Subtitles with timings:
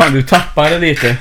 [0.00, 1.16] Fan, du tappade lite.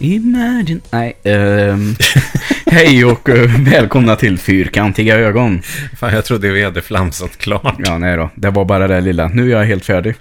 [0.00, 0.80] Imagine...
[0.90, 1.16] Nej.
[1.24, 1.96] ehm,
[2.66, 5.62] hej och eh, välkomna till Fyrkantiga ögon.
[5.98, 7.76] Fan, jag trodde vi hade flamsat klart.
[7.78, 8.30] Ja, nej då.
[8.34, 9.28] Det var bara det lilla.
[9.28, 10.14] Nu är jag helt färdig.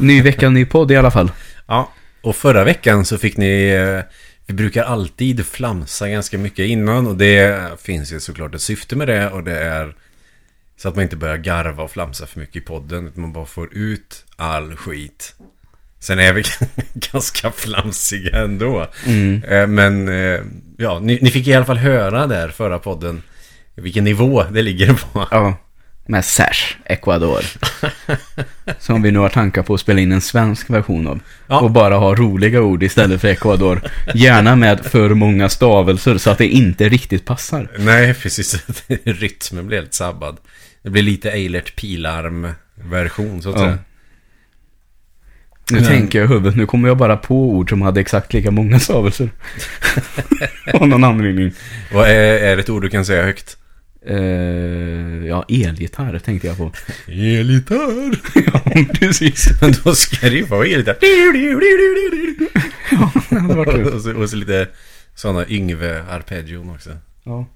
[0.00, 1.30] Ny vecka, ny podd i alla fall.
[1.66, 3.68] Ja, och förra veckan så fick ni...
[3.68, 4.00] eh,
[4.46, 9.08] Vi brukar alltid flamsa ganska mycket innan och det finns ju såklart ett syfte med
[9.08, 9.94] det och det är
[10.76, 13.46] så att man inte börjar garva och flamsa för mycket i podden utan man bara
[13.46, 15.34] får ut all skit.
[16.00, 16.42] Sen är vi
[17.12, 18.80] ganska flamsiga ändå.
[19.48, 20.40] Eh, Men eh,
[20.76, 23.22] ja, ni, ni fick i alla fall höra där förra podden
[23.74, 25.26] vilken nivå det ligger på.
[25.30, 25.56] Ja.
[26.10, 27.44] Med Sash, Ecuador.
[28.78, 31.20] Som vi nu har tankar på att spela in en svensk version av.
[31.46, 31.60] Ja.
[31.60, 33.80] Och bara ha roliga ord istället för Ecuador.
[34.14, 37.68] Gärna med för många stavelser så att det inte riktigt passar.
[37.78, 38.64] Nej, precis.
[39.04, 40.36] Rytmen blir helt sabbad.
[40.82, 43.60] Det blir lite Eilert Pilarm-version så att Ja.
[43.60, 43.78] säga.
[45.70, 48.32] Nu Men- tänker jag i huvudet, nu kommer jag bara på ord som hade exakt
[48.32, 49.30] lika många stavelser.
[50.74, 51.52] Av någon anledning.
[51.92, 53.56] Vad är, är det ett ord du kan säga högt?
[54.06, 54.16] Eh,
[55.26, 56.72] ja, elgitarr tänkte jag på.
[57.06, 58.18] Elgitarr.
[58.52, 59.48] ja, precis.
[59.60, 60.96] Men då ska det ju vara elgitarr.
[62.90, 63.86] Ja, det hade varit kul.
[63.94, 64.68] och, så, och så lite
[65.14, 66.90] sådana Yngve-arpeggion också.
[67.24, 67.46] Ja.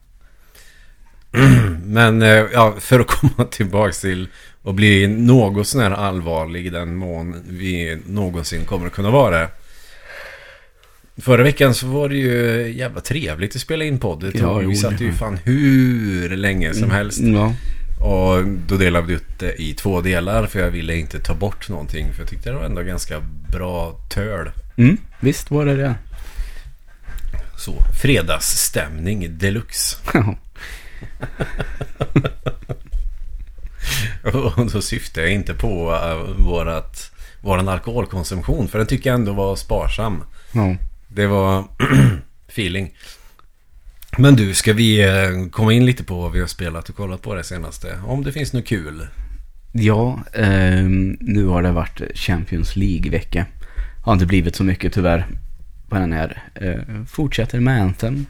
[1.84, 4.28] Men eh, ja, för att komma tillbaks till
[4.62, 9.38] och bli något sån här allvarlig i den mån vi någonsin kommer att kunna vara
[9.40, 9.48] det.
[11.16, 14.20] Förra veckan så var det ju jävla trevligt att spela in podd.
[14.20, 17.20] Det Ja, vi satt ju fan hur länge som helst.
[17.20, 17.54] Ja.
[18.00, 21.68] Och då delade vi ut det i två delar för jag ville inte ta bort
[21.68, 22.12] någonting.
[22.12, 23.20] För jag tyckte det var ändå ganska
[23.52, 24.50] bra töl.
[24.76, 25.94] Mm, visst var det det.
[27.58, 29.96] Så, fredagsstämning deluxe.
[34.56, 38.68] Och då syftar jag inte på uh, vårat, våran alkoholkonsumtion.
[38.68, 40.24] För den tycker jag ändå var sparsam.
[40.52, 40.76] ja.
[41.14, 41.64] Det var
[42.48, 42.92] feeling.
[44.18, 47.22] Men du, ska vi eh, komma in lite på vad vi har spelat och kollat
[47.22, 47.98] på det senaste?
[48.06, 49.06] Om det finns något kul.
[49.72, 53.46] Ja, ehm, nu har det varit Champions League-vecka.
[54.04, 55.26] Har inte blivit så mycket tyvärr
[55.88, 56.42] på den här.
[56.54, 58.26] Eh, fortsätter med Anthem.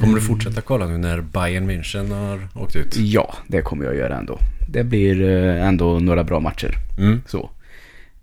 [0.00, 2.96] Kommer du fortsätta kolla nu när Bayern München har åkt ut?
[2.96, 4.38] Ja, det kommer jag göra ändå.
[4.68, 6.74] Det blir eh, ändå några bra matcher.
[6.98, 7.22] Mm.
[7.26, 7.50] Så.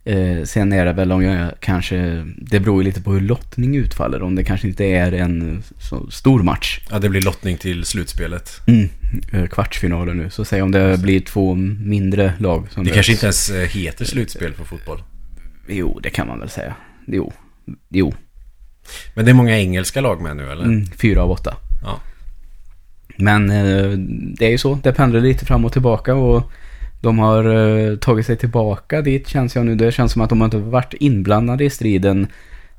[0.08, 3.76] Eh, sen är det väl om jag kanske, det beror ju lite på hur lottning
[3.76, 4.22] utfaller.
[4.24, 6.80] Om det kanske inte är en så stor match.
[6.92, 8.62] Ja, det blir lottning till slutspelet.
[8.68, 8.90] Mm,
[9.34, 10.30] eh, kvartsfinaler nu.
[10.30, 12.68] Så säg om det blir två mindre lag.
[12.72, 15.04] Som Det kanske inte ens eh, heter slutspel på fotboll.
[15.68, 16.76] Jo, det kan man väl säga.
[17.06, 17.34] Jo,
[17.90, 18.14] jo.
[19.14, 20.64] Men det är många engelska lag med nu, eller?
[20.64, 21.56] Mm, fyra av åtta.
[21.84, 22.00] Ja.
[23.18, 23.90] Men eh,
[24.38, 24.80] det är ju så.
[24.84, 26.52] Det pendlar lite fram och tillbaka och
[27.02, 29.76] de har eh, tagit sig tillbaka dit känns jag nu.
[29.76, 32.28] Det känns som att de har inte varit inblandade i striden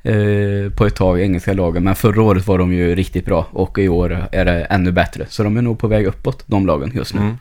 [0.02, 1.84] eh, på ett tag, engelska lagen.
[1.84, 5.26] Men förra året var de ju riktigt bra och i år är det ännu bättre.
[5.28, 7.20] Så de är nog på väg uppåt, de lagen just nu.
[7.20, 7.36] Mm.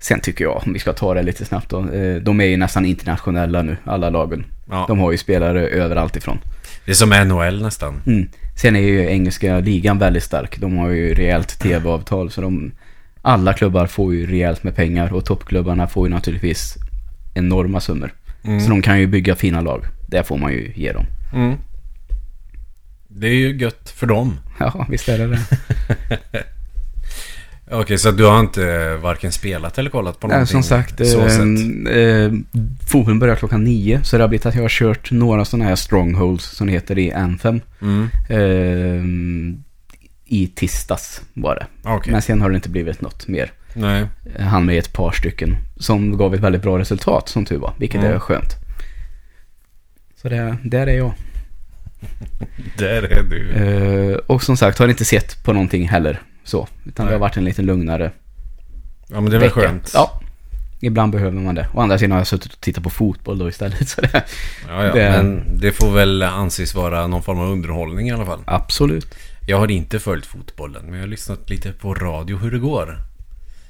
[0.00, 1.88] Sen tycker jag, om vi ska ta det lite snabbt då.
[1.92, 4.44] Eh, de är ju nästan internationella nu, alla lagen.
[4.70, 4.84] ja.
[4.88, 6.38] De har ju spelare överallt ifrån.
[6.84, 8.02] Det är som NHL nästan.
[8.06, 8.28] Mm.
[8.56, 10.58] Sen är ju engelska ligan väldigt stark.
[10.58, 12.72] De har ju rejält tv-avtal så de...
[13.22, 16.74] Alla klubbar får ju rejält med pengar och toppklubbarna får ju naturligtvis
[17.34, 18.14] enorma summor.
[18.44, 18.60] Mm.
[18.60, 19.84] Så de kan ju bygga fina lag.
[20.08, 21.06] Det får man ju ge dem.
[21.34, 21.56] Mm.
[23.08, 24.38] Det är ju gött för dem.
[24.58, 25.40] Ja, visst är det det.
[27.72, 30.52] Okej, så du har inte varken spelat eller kollat på Nej, någonting?
[30.52, 32.32] som sagt, så eh, eh,
[32.88, 34.00] fotbollen börjar klockan nio.
[34.04, 36.98] Så det har blivit att jag har kört några sådana här strongholds som det heter
[36.98, 37.60] i Anthem.
[37.82, 38.08] Mm.
[38.28, 39.04] Eh,
[40.36, 41.66] I tisdags var det.
[41.90, 42.12] Okej.
[42.12, 43.52] Men sen har det inte blivit något mer.
[43.74, 44.06] Nej.
[44.38, 48.00] Han med ett par stycken som gav ett väldigt bra resultat som tur var, vilket
[48.00, 48.12] Mm.
[48.14, 48.54] är skönt.
[50.22, 51.12] Så det, där är jag.
[52.78, 53.50] Där är du.
[53.50, 56.20] Eh, och som sagt har inte sett på någonting heller
[56.50, 56.68] så.
[56.84, 57.12] Utan det Nej.
[57.12, 58.12] har varit en lite lugnare
[59.08, 59.60] Ja, men det är väl vecka.
[59.60, 59.90] skönt.
[59.94, 60.20] Ja,
[60.80, 61.66] ibland behöver man det.
[61.74, 63.88] Å andra sidan har jag suttit och tittat på fotboll då istället.
[63.88, 64.24] Så det,
[64.68, 64.92] Ja, ja.
[64.94, 68.40] Det- Men det får väl anses vara någon form av underhållning i alla fall.
[68.46, 69.14] absolut.
[69.46, 72.96] Jag har inte följt fotbollen, men jag har lyssnat lite på radio hur det går.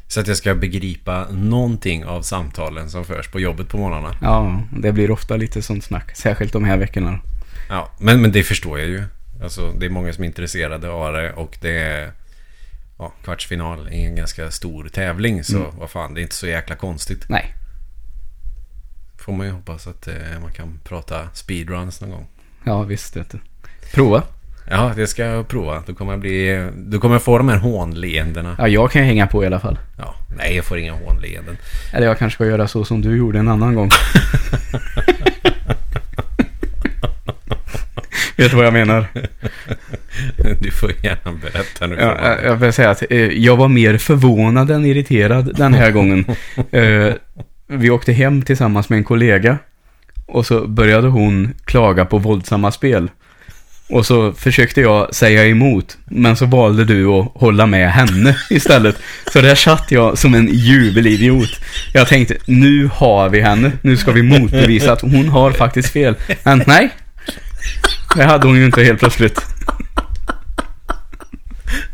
[0.09, 4.15] Så att jag ska begripa någonting av samtalen som förs på jobbet på morgnarna.
[4.23, 6.17] Ja, det blir ofta lite sånt snack.
[6.17, 7.19] Särskilt de här veckorna.
[7.69, 9.03] Ja, men, men det förstår jag ju.
[9.43, 12.13] Alltså, det är många som är intresserade av det och det är
[13.01, 15.45] ja, kvartsfinal i en ganska stor tävling.
[15.45, 15.69] Så Mm.
[15.79, 17.25] vad fan, det är inte så jäkla konstigt.
[17.29, 17.55] Nej,
[19.19, 22.27] får man ju hoppas att eh, man kan prata speedruns någon gång.
[22.65, 23.39] Ja, visst vet du.
[23.95, 24.23] Prova.
[24.71, 25.83] Ja, det ska jag prova.
[25.87, 26.69] Då kommer bli...
[26.77, 28.55] Då kommer få de här hånleendena.
[28.59, 29.79] Ja, jag kan ju hänga på i alla fall.
[29.99, 31.57] Ja, nej, jag får inga hånleenden.
[31.93, 33.91] Eller jag kanske ska göra så som du gjorde en annan gång.
[38.43, 39.07] vet du vad jag menar?
[40.61, 41.97] Du får gärna berätta nu.
[42.01, 46.25] Ja, jag- vill säga att eh, jag var mer förvånad än irriterad den här gången.
[46.73, 47.13] Eh,
[47.67, 49.59] vi åkte hem tillsammans med en kollega.
[50.27, 53.11] Och så började hon klaga på våldsamma spel.
[53.89, 55.99] Och så försökte jag säga emot.
[56.05, 58.97] Men så valde du att hålla med henne istället.
[59.33, 61.51] Så där satt jag som en jubelidiot.
[61.95, 63.73] Jag tänkte, nu har vi henne.
[63.83, 66.15] Nu ska vi motbevisa att hon har faktiskt fel.
[66.43, 66.91] Men nej.
[68.17, 69.41] Det hade hon ju inte helt plötsligt.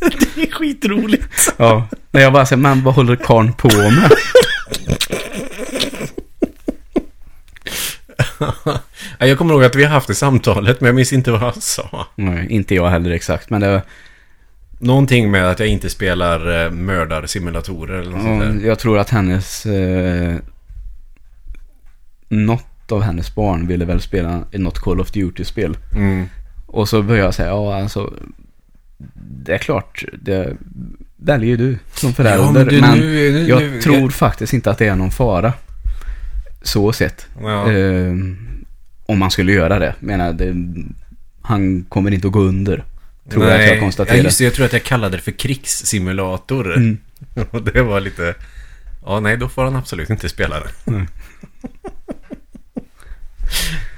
[0.01, 1.55] Det är skitroligt.
[1.57, 4.11] Ja, när jag bara säger, men vad håller karln på med?
[9.19, 11.41] Ja, jag kommer ihåg att vi har haft det samtalet, men jag minns inte vad
[11.41, 12.07] han sa.
[12.15, 13.83] Nej, inte jag heller exakt, men det,
[14.79, 18.67] Någonting med att jag inte spelar eh, mördarsimulatorer eller något sånt ja, där.
[18.67, 20.37] jag tror att hennes, eh,
[22.29, 25.77] något av hennes barn ville väl spela något Call of Duty-spel.
[25.94, 26.27] Mm.
[26.67, 28.12] Och så började jag säga, ja alltså,
[29.44, 30.56] det är klart, det
[31.17, 32.44] väljer du som förälder.
[32.44, 34.97] Ja, men men du, nu- nu- jag nu- tror jag- faktiskt inte att det är
[34.97, 35.53] någon fara.
[36.62, 37.27] Så sett.
[37.41, 37.73] Ja.
[37.73, 38.12] Eh,
[39.06, 39.94] om man skulle göra det.
[40.00, 40.55] Menar, det,
[41.43, 42.85] han kommer inte att gå under.
[43.31, 44.17] Tror jag att jag konstaterar.
[44.17, 46.77] Ja, just det, jag tror att jag kallade det för krigssimulator.
[46.77, 46.99] Mm.
[47.50, 48.35] Och det var lite...
[49.05, 50.67] Ja, nej, då får han absolut inte spela det.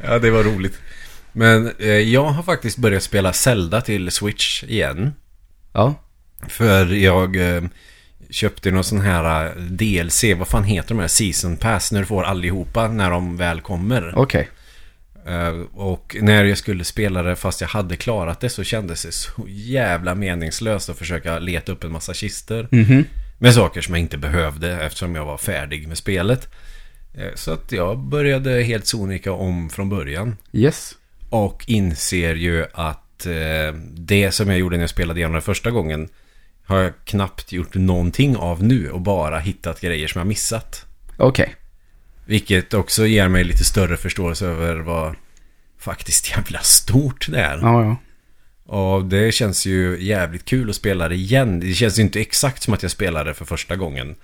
[0.08, 0.12] Mm.
[0.14, 0.78] ja, det var roligt.
[1.32, 5.12] Men eh, jag har faktiskt börjat spela Zelda till Switch igen.
[5.72, 5.94] Ja,
[6.48, 7.62] För jag eh,
[8.30, 11.08] köpte någon sån här eh, DLC, vad fan heter de här?
[11.08, 14.12] Season Pass, när du får allihopa när de väl kommer.
[14.18, 14.48] okej.
[15.26, 19.12] Eh, Och när jag skulle spela det fast jag hade klarat det så kändes det
[19.12, 22.68] så jävla meningslöst att försöka leta upp en massa kister.
[22.70, 23.04] Mhm.
[23.38, 26.48] Med saker som jag inte behövde eftersom jag var färdig med spelet.
[27.18, 30.36] Eh, Så att jag började helt sonika om från början.
[30.52, 30.94] Yes.
[31.30, 35.70] Och inser ju att eh, det som jag gjorde när jag spelade igenom det första
[35.70, 36.08] gången
[36.64, 40.86] har jag knappt gjort någonting av nu och bara hittat grejer som jag missat.
[41.16, 41.54] Okej.
[42.26, 45.14] Vilket också ger mig lite större förståelse över vad
[45.78, 47.58] faktiskt jävla stort det är.
[47.58, 47.96] Ja, ja.
[48.74, 51.60] Och det känns ju jävligt kul att spela det igen.
[51.60, 54.14] Det känns ju inte exakt som att jag spelade för första gången.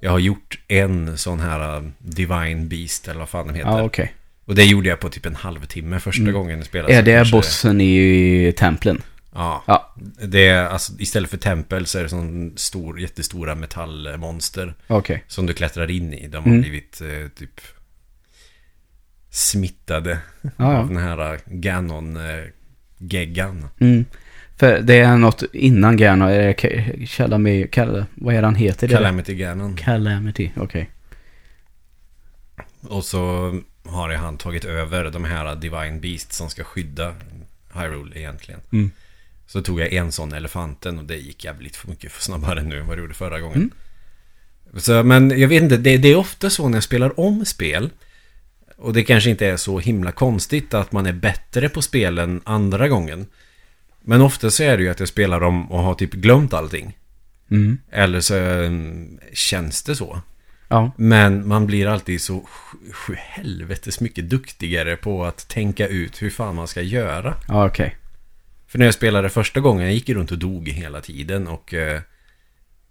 [0.00, 3.70] Jag har gjort en sån här uh, Divine Beast eller vad fan den heter.
[3.70, 4.14] Ja, okej.
[4.44, 6.94] Och det gjorde jag på typ en halvtimme första gången jag spelade.
[6.94, 9.02] Är det kanske- bossen i templen?
[9.34, 9.64] Ja.
[9.66, 14.74] Ja, Det är alltså istället för tempel så är det sån stor, jättestora metallmonster.
[14.86, 15.24] okej.
[15.28, 16.26] Som du klättrar in i.
[16.28, 16.60] De har Mm.
[16.60, 17.60] blivit eh, typ
[19.30, 20.18] smittade
[20.56, 23.68] Ja, av den här uh, Ganon-geggan.
[23.80, 24.04] Mm.
[24.56, 28.88] För det är något innan Gerno, är det Calamity, Cal, vad är han heter?
[28.88, 28.94] Det?
[28.94, 29.76] Calamity Ganon.
[29.76, 30.90] Calamity, okej.
[32.80, 33.54] Och så
[33.84, 37.14] har han tagit över de här Divine Beast som ska skydda
[37.74, 38.60] Hyrule egentligen.
[38.72, 38.90] Mm.
[39.46, 42.86] Så tog jag en sån elefanten och det gick jävligt för mycket snabbare nu än
[42.86, 43.56] vad det gjorde förra gången.
[43.56, 43.70] Mm.
[44.80, 47.90] Så, men jag vet inte, det, det är ofta så när jag spelar om spel.
[48.76, 52.88] Och det kanske inte är så himla konstigt att man är bättre på spelen andra
[52.88, 53.26] gången.
[54.04, 56.98] Men ofta så är det ju att jag spelar dem och har typ glömt allting.
[57.50, 57.78] Mm.
[57.90, 60.20] Eller så mm, känns det så.
[60.68, 66.22] Ja, Men man blir alltid så sj- sju helvetes mycket duktigare på att tänka ut
[66.22, 67.34] hur fan man ska göra.
[67.48, 67.96] ja okej.
[68.66, 72.00] För när jag spelade första gången, jag gick runt och dog hela tiden och eh,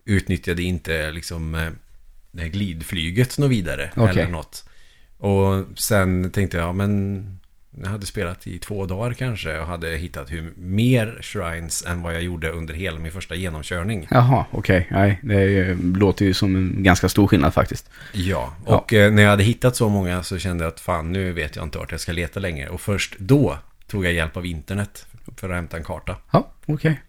[0.06, 3.92] utnyttjade inte liksom eh, glidflyget något vidare.
[3.96, 4.10] Okej.
[4.22, 4.70] Eller något.
[5.18, 7.40] Och sen tänkte jag, ja, men
[7.82, 12.16] jag hade spelat i två dagar kanske och hade hittat hur, mer shrines än vad
[12.16, 14.08] jag gjorde under hela min första genomkörning.
[14.12, 14.88] Jaha, okej.
[14.92, 17.90] Nej, det är, låter ju som en ganska stor skillnad faktiskt.
[18.12, 21.32] Ja, och eh, när jag hade hittat så många så kände jag att fan nu
[21.32, 22.70] vet jag inte vart jag ska leta längre.
[22.70, 25.06] Och först då tog jag hjälp av internet
[25.38, 26.16] för att hämta en karta.
[26.32, 27.02] Ja, okej.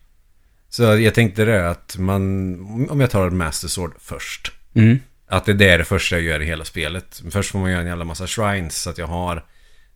[0.68, 4.52] Så jag tänkte det att man, om jag tar Master Sword först.
[4.74, 4.98] Mm.
[5.26, 7.22] Att det är det första jag gör i hela spelet.
[7.30, 9.44] Först får man göra en jävla massa shrines så att jag har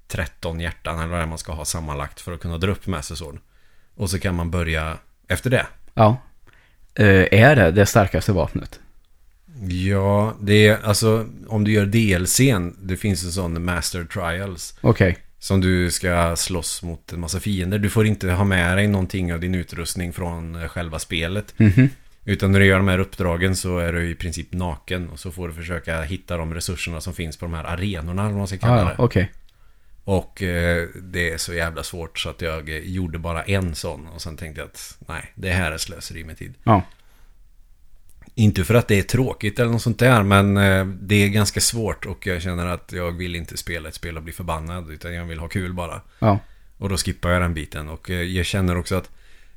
[0.08, 3.38] 13 hjärtan eller vad det man ska ha sammanlagt för att kunna dra upp Sword.
[3.94, 4.98] Och så kan man börja
[5.28, 5.66] efter det.
[5.94, 6.16] Ja.
[6.94, 7.06] Eh,
[7.40, 8.80] är det det starkaste vapnet?
[9.68, 14.78] Ja, det är alltså om du gör DLCn, det finns en sån Master Trials.
[14.80, 15.18] Okej.
[15.38, 17.78] Som du ska slåss mot en massa fiender.
[17.78, 21.54] Du får inte ha med dig någonting av din utrustning från eh, själva spelet.
[21.58, 21.88] Mhm.
[22.24, 25.30] Utan när du gör de här uppdragen så är du i princip naken och så
[25.30, 28.46] får du försöka hitta de resurserna som finns på de här arenorna, eller vad man
[28.48, 28.94] ska kalla Ah, det.
[28.98, 29.32] okej.
[30.08, 34.06] Och eh, det är så jävla svårt så att jag eh, gjorde bara en sån
[34.06, 36.54] och sen tänkte jag att nej, det här är slöseri med tid.
[36.64, 36.82] Ja.
[38.34, 41.60] Inte för att det är tråkigt eller något sånt där, men eh, det är ganska
[41.60, 45.14] svårt och jag känner att jag vill inte spela ett spel och bli förbannad, utan
[45.14, 46.00] jag vill ha kul bara.
[46.18, 46.38] Ja.
[46.78, 49.10] Och då skippar jag den biten och eh, jag känner också att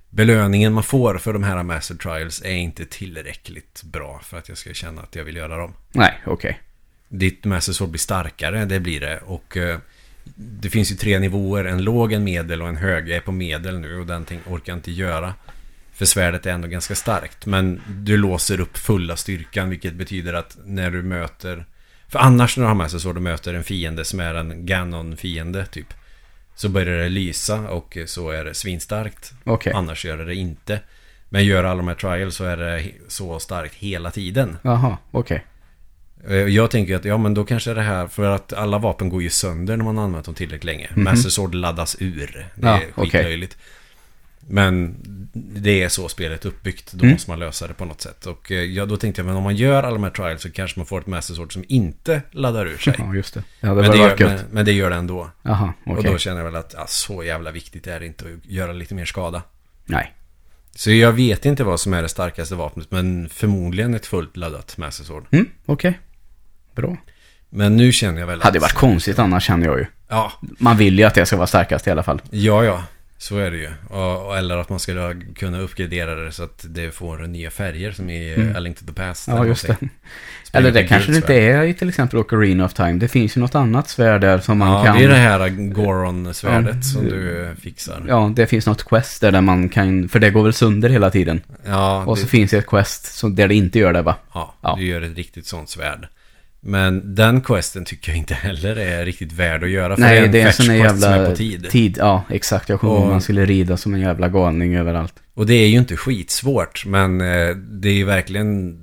[0.10, 4.58] belöningen man får för de här Master Trials är inte tillräckligt bra för att jag
[4.58, 5.74] ska känna att jag vill göra dem.
[5.92, 6.60] Nej, okej.
[7.08, 9.18] Ditt Master Sword blir starkare, det blir det.
[9.18, 9.80] Och eh,
[10.36, 13.10] det finns ju tre nivåer, en låg, en medel och en hög.
[13.10, 15.34] Jag är på medel nu och den orkar jag inte göra.
[15.94, 17.46] För svärdet är ändå ganska starkt.
[17.46, 21.66] Men du låser upp fulla styrkan, vilket betyder att när du möter...
[22.08, 25.66] För annars när du har Master Sword och möter en fiende som är en Ganon-fiende,
[25.66, 25.94] typ.
[26.56, 29.34] Så börjar det lysa och så är det svinstarkt.
[29.44, 29.74] Okej.
[29.74, 30.80] Annars gör det det inte.
[31.30, 34.58] Men gör alla de här trials så är det så starkt hela tiden.
[34.62, 35.38] Jaha, okej.
[35.38, 35.51] Eh,
[36.50, 39.30] Jag tänker att ja men då kanske det här, för att alla vapen går ju
[39.30, 40.90] sönder när man har använt dem tillräckligt länge.
[40.96, 42.48] Master Sword laddas ur.
[42.56, 43.58] Det är skitlöjligt.
[44.48, 44.96] Men
[45.34, 46.92] det är så spelet är uppbyggt.
[46.92, 47.14] Då Mm.
[47.14, 48.26] måste man lösa det på något sätt.
[48.26, 50.52] Och eh, ja, då tänkte jag, men om man gör alla de här trials så
[50.52, 52.96] kanske man får ett Master Sword som inte laddar ur sig.
[53.00, 53.44] Ja, just det.
[53.60, 55.30] Ja, det men, det gör, men, men det gör det ändå.
[55.42, 56.12] Jaha, Och okej.
[56.12, 58.96] då känner jag väl att ja, så jävla viktigt är det inte att göra lite
[58.96, 59.44] mer skada.
[59.86, 60.14] Nej.
[60.76, 64.78] Så jag vet inte vad som är det starkaste vapnet, men förmodligen ett fullt laddat
[64.78, 65.26] Master Sword.
[65.32, 66.00] Mm, okej.
[66.76, 66.98] Bra.
[67.50, 68.44] Men nu känner jag väl att...
[68.44, 69.86] Hade varit konstigt annars känner jag ju.
[70.10, 72.22] Ja, Man vill ju att det ska vara starkast i alla fall.
[72.30, 72.84] Ja, ja.
[73.18, 73.70] Så är det ju.
[73.98, 78.10] Och, eller att man skulle kunna uppgradera det så att det får nya färger som
[78.10, 78.56] i Mm.
[78.56, 79.28] A Link to the Past.
[79.28, 79.78] Ja, eller just det.
[80.54, 82.94] Eller det kanske det inte är i till exempel Ocarina of Time.
[82.94, 84.98] Det finns ju något annat svärd där som man Ja, kan...
[84.98, 86.82] det är det här Goron-svärdet Ja.
[86.82, 88.04] som du eh, fixar.
[88.08, 90.10] Ja, det finns något quest där, där man kan...
[90.10, 91.42] För det går väl sönder hela tiden.
[91.66, 94.16] Ja, Och så det, finns det ett quest som, där det inte gör det va?
[94.34, 94.76] ja, Ja.
[94.80, 96.08] du gör ett riktigt sånt svärd.
[96.64, 99.96] Men den questen tycker jag inte heller är riktigt värd att göra.
[99.96, 101.28] För Nej, det är en fetch sån där quest som jävla...
[101.28, 101.98] är på tid.
[102.00, 102.70] Ja, exakt.
[102.70, 105.14] Jag kommer ihåg man skulle rida som en jävla galning överallt.
[105.34, 108.78] Och det är ju inte skitsvårt, men eh, det är ju verkligen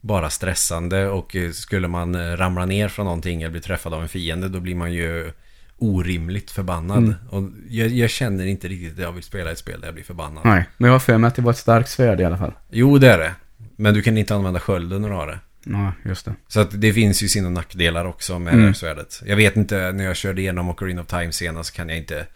[0.00, 4.02] bara stressande och eh, skulle man eh, ramla ner från någonting eller bli träffad av
[4.02, 5.30] en fiende då blir man ju
[5.78, 6.98] orimligt förbannad.
[6.98, 7.14] Mm.
[7.30, 10.04] Och jag, jag känner inte riktigt att jag vill spela ett spel där jag blir
[10.04, 10.44] förbannad.
[10.44, 12.52] Nej, men jag har för mig att det var ett starkt svärd i alla fall.
[12.70, 13.32] Jo, det är det.
[13.76, 15.38] Men du kan inte använda skölden när du har det.
[15.70, 16.34] Ja, just det.
[16.48, 18.74] Så att det finns ju sina nackdelar också med Mm.
[18.74, 19.22] svärdet.
[19.26, 22.26] Jag vet inte, när jag körde igenom Ocarina of Time senast kan jag inte...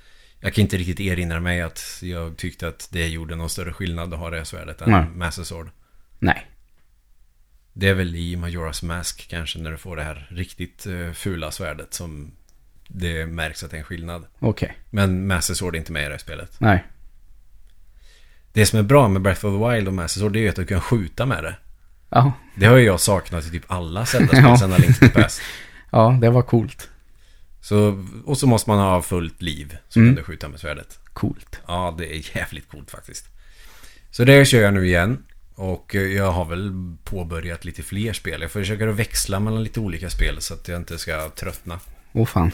[0.41, 4.13] Jag kan inte riktigt erinra mig att jag tyckte att det gjorde någon större skillnad
[4.15, 5.05] att ha det svärdet än Nej.
[5.15, 5.71] Master Sword.
[6.19, 6.47] Nej.
[7.73, 11.51] Det är väl i Majoras Mask kanske när du får det här riktigt eh, fula
[11.51, 12.33] svärdet som
[12.89, 14.27] det märks att det är en skillnad.
[14.39, 14.77] Okej.
[14.91, 16.57] Men Master Sword är inte med i det här spelet.
[16.59, 16.85] Nej.
[18.53, 20.49] Det som är bra med Breath of the Wild och Master Sword det är ju
[20.49, 21.57] att du kan skjuta med det.
[22.13, 22.33] Ja.
[22.55, 24.57] Det har ju jag saknat i typ alla Zelda-spel Ja.
[24.57, 25.41] sedan Link to Past.
[25.95, 26.89] Ja, det var coolt.
[27.61, 30.09] Så, och så måste man ha fullt liv så Mm.
[30.15, 30.99] kan du skjuta med svärdet.
[31.13, 31.61] Coolt.
[31.67, 33.25] Ja, det är jävligt coolt faktiskt.
[34.11, 35.19] Så det kör jag nu igen.
[35.55, 36.73] Och eh, jag har väl
[37.05, 38.43] påbörjat lite fler spel.
[38.43, 41.81] Jag försöker att växla mellan lite olika spel så att jag inte ska tröttna.
[42.13, 42.51] Åh fan.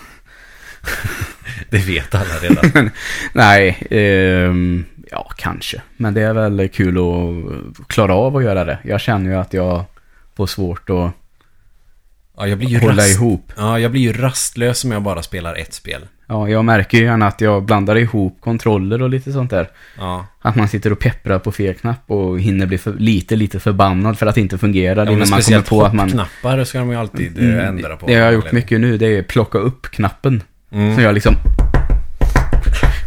[1.71, 2.91] Det vet alla redan.
[3.33, 5.83] Nej, ehm, ja kanske.
[5.97, 8.79] Men det är väl kul att klara av att göra det.
[8.83, 9.85] Jag känner ju att jag
[10.37, 11.12] får svårt att
[12.41, 13.11] Ja, jag blir ju hålla rast...
[13.11, 13.53] ihop.
[13.57, 16.07] Ja, jag blir ju rastlös om jag bara spelar ett spel.
[16.27, 19.69] Ja, jag märker ju gärna att jag blandar ihop kontroller och lite sånt där.
[19.99, 23.61] Ja, Att man sitter och pepprar på fel knapp och hinner bli för, lite, lite
[23.61, 26.09] förbannad för att det inte fungerar ja innan man kommer på att man...
[26.09, 28.07] hoppknappar ska de ju alltid Mm, mm, ändra på.
[28.07, 30.43] Det jag har gjort mycket nu, det är plocka upp knappen.
[30.73, 30.97] Mm.
[30.97, 31.35] Så jag liksom...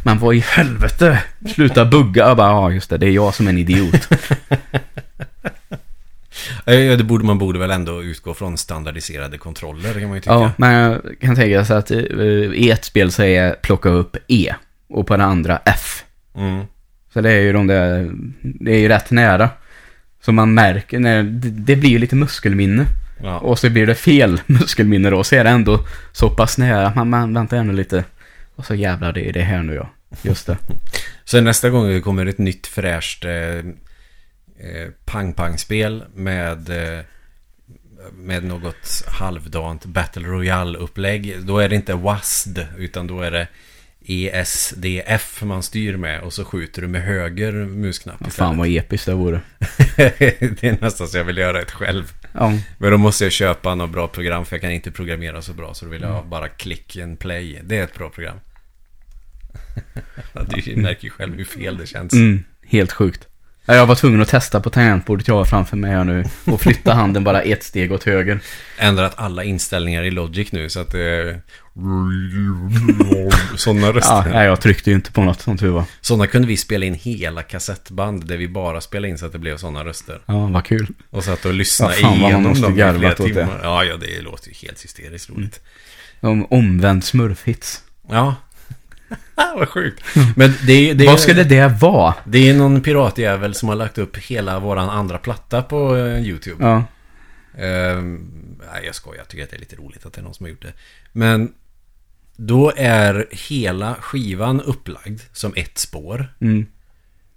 [0.04, 1.24] Man var i helvete!
[1.56, 2.28] Sluta bugga.
[2.28, 4.10] Jag bara, ja just det, det är jag som är en idiot.
[6.66, 10.34] Ja, det borde, man borde väl ändå utgå från standardiserade kontroller kan man ju tycka.
[10.34, 14.18] ja, men jag kan tänka sig att eh, i ett spel så är plocka upp
[14.28, 14.54] E
[14.90, 16.04] och på det andra F.
[16.36, 16.66] Mm.
[17.14, 19.50] Så det är ju de där, det är ju rätt nära.
[20.22, 22.86] Så man märker när, det, blir ju lite muskelminne.
[23.24, 23.38] Ja.
[23.38, 25.80] Och så blir det fel muskelminne då, så är det ändå
[26.12, 26.94] så pass nära.
[26.96, 28.04] Man, man väntar ändå lite.
[28.56, 29.90] Och så jävlar, det är det här nu ja.
[30.22, 30.58] Just det.
[31.24, 33.58] Så nästa gång det kommer ett nytt fräscht eh,
[34.58, 37.06] eh, pang-pang-spel med, eh,
[38.14, 41.46] med något halvdant Battle Royale-upplägg.
[41.46, 43.48] Då är det inte WASD utan då är det
[44.06, 49.06] ESDF man styr med och så skjuter du med höger musknapp Ja, fan vad episkt
[49.06, 49.42] det vore.
[49.98, 52.14] det är nästan så jag vill göra ett själv.
[52.34, 55.54] Ja, Men då måste jag köpa något bra program för jag kan inte programmera så
[55.54, 57.62] bra så då vill jag ha bara click and play.
[57.64, 58.38] Det är ett bra program.
[60.66, 62.14] Du märker ju själv hur fel det känns.
[62.14, 63.28] mm, helt sjukt.
[63.66, 66.62] Ja, Jag var tvungen att testa på tangentbordet jag har framför mig här nu och
[66.62, 68.40] flytta handen bara ett steg åt höger.
[68.78, 71.42] Ändrat alla inställningar i Logic nu så att är...
[73.56, 74.12] Sådana röster.
[74.16, 75.84] Ja, nej, jag tryckte ju inte på något som tur var.
[76.02, 79.40] Sådana kunde vi spela in hela kassettband där vi bara spelade in så att det
[79.40, 80.22] blev sådana röster.
[80.26, 80.88] Ja, vad kul.
[81.10, 83.60] Och satt och lyssnade Ja, fan, igenom dem i flera timmar.
[83.64, 85.62] Ja, ja, det låter ju helt hysteriskt roligt.
[86.20, 87.84] Om omvänd smurfhits.
[88.10, 88.36] Ja.
[89.58, 90.04] Vad sjukt.
[90.36, 92.14] Men det, är- det, Vad skulle det vara?
[92.26, 96.64] det är någon piratjävel som har lagt upp hela våran andra platta på eh, YouTube.
[96.66, 96.84] Ja.
[97.64, 98.30] Ehm,
[98.74, 99.18] nej, jag skojar.
[99.18, 100.74] Jag tycker att det är lite roligt att det är någon som har gjort det.
[101.12, 101.52] Men
[102.44, 106.28] då är hela skivan upplagd som ett spår.
[106.40, 106.66] Mm.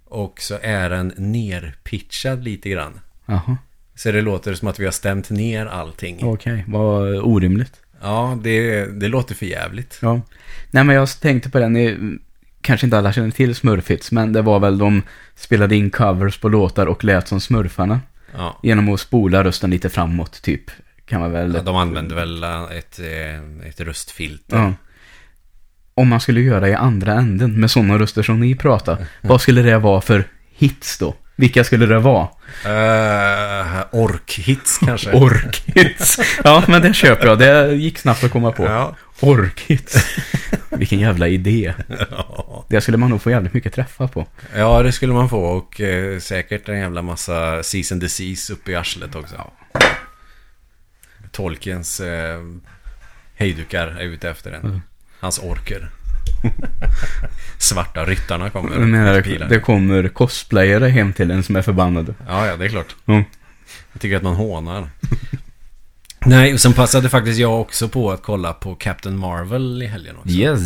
[0.05, 2.99] Och så är den nerpitchad lite grann.
[3.25, 3.57] Jaha.
[3.95, 6.19] Så det låter som att vi har stämt ner allting.
[6.23, 7.73] Okej, vad orimligt.
[8.01, 9.99] Ja, det, det låter för jävligt.
[10.01, 10.21] Ja.
[10.71, 11.73] Nej, men jag tänkte på den.
[11.73, 12.17] Ni,
[12.61, 15.01] kanske inte alla känner till Smurfits, men det var väl de
[15.35, 18.01] spelade in covers på låtar och lät som smurfarna.
[18.37, 18.59] Ja.
[18.63, 20.71] Genom att spola rösten lite framåt, typ.
[21.05, 21.53] Kan man väl...
[21.55, 22.43] Ja, De använder väl
[22.77, 24.57] ett, eh, ett röstfilter.
[24.57, 24.73] Ja.
[25.97, 29.61] Om man skulle göra i andra änden med sådana röster som ni pratar, vad skulle
[29.61, 31.15] det vara för hits då?
[31.35, 32.27] Vilka skulle det vara?
[32.65, 35.11] Uh, orkhits kanske.
[35.13, 36.19] Orkhits.
[36.43, 37.39] Ja, men det köper jag.
[37.39, 38.65] Det gick snabbt att komma på.
[38.65, 38.95] Ja.
[39.19, 40.17] Orkhits.
[40.69, 41.73] Vilken jävla idé.
[42.11, 42.65] Ja.
[42.69, 44.27] Det skulle man nog få jävligt mycket träffa på.
[44.55, 45.45] ja, det skulle man få.
[45.45, 49.51] Och eh, säkert en jävla massa cease and disease uppe i arslet också.
[51.31, 52.39] Tolkiens eh,
[53.35, 54.61] hejdukar är ute efter den.
[54.61, 54.81] Mm.
[55.25, 55.89] Hans orker.
[57.57, 58.71] Svarta ryttarna kommer.
[58.71, 62.13] Jag menar, det kommer cosplayare hem till en som är förbannade.
[62.27, 62.95] Ja, ja, det är klart.
[63.05, 63.23] Mm.
[63.93, 64.89] Jag tycker att man hånar.
[66.25, 70.15] Nej, och sen passade faktiskt jag också på att kolla på Captain Marvel i helgen
[70.17, 70.29] också.
[70.29, 70.61] Yes.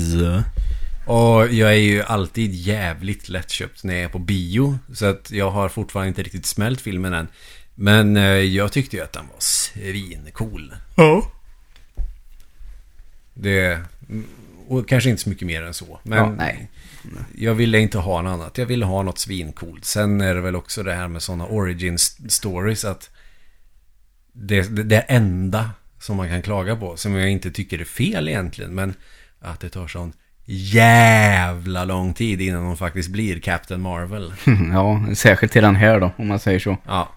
[1.05, 4.79] Och jag är ju alltid jävligt lättköpt när jag är på bio.
[4.93, 7.27] Så att jag har fortfarande inte riktigt smält filmen än.
[7.75, 10.73] Men eh, jag tyckte ju att den var svincool.
[10.95, 11.31] Ja.
[13.33, 13.79] Det...
[14.69, 15.99] Och kanske inte så mycket mer än så.
[16.03, 16.69] Men Ja, nej.
[17.37, 18.57] jag ville inte ha något annat.
[18.57, 19.85] Jag ville ha något svincoolt.
[19.85, 23.09] Sen är det väl också det här med sådana origin st- stories att
[24.33, 28.27] det, det, det enda som man kan klaga på, som jag inte tycker är fel
[28.27, 28.93] egentligen, men
[29.39, 30.13] att det tar sån
[30.45, 34.33] jävla lång tid innan hon faktiskt blir Captain Marvel.
[34.73, 36.77] Ja, särskilt till den här då, om man säger så.
[36.85, 37.15] Ja.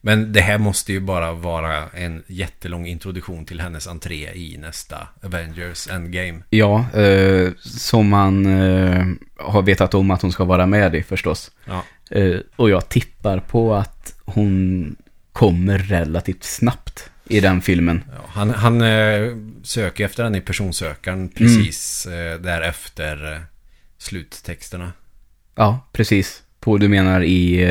[0.00, 5.08] Men det här måste ju bara vara en jättelång introduktion till hennes entré i nästa
[5.22, 6.42] Avengers Endgame.
[6.50, 9.06] Ja, eh, som man eh,
[9.38, 11.50] har vetat om att hon ska vara med i förstås.
[11.64, 11.84] Ja.
[12.10, 14.96] Eh, och jag tippar på att hon
[15.32, 18.04] kommer relativt snabbt i den filmen.
[18.10, 23.40] Ja, han han eh, söker efter den i personsökaren precis eh, därefter eh,
[23.98, 24.92] sluttexterna.
[25.54, 26.42] Ja, precis.
[26.60, 27.64] På, du menar i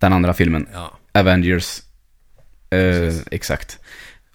[0.00, 1.82] den andra filmen, Ja, Avengers.
[2.70, 3.78] Eh, exakt.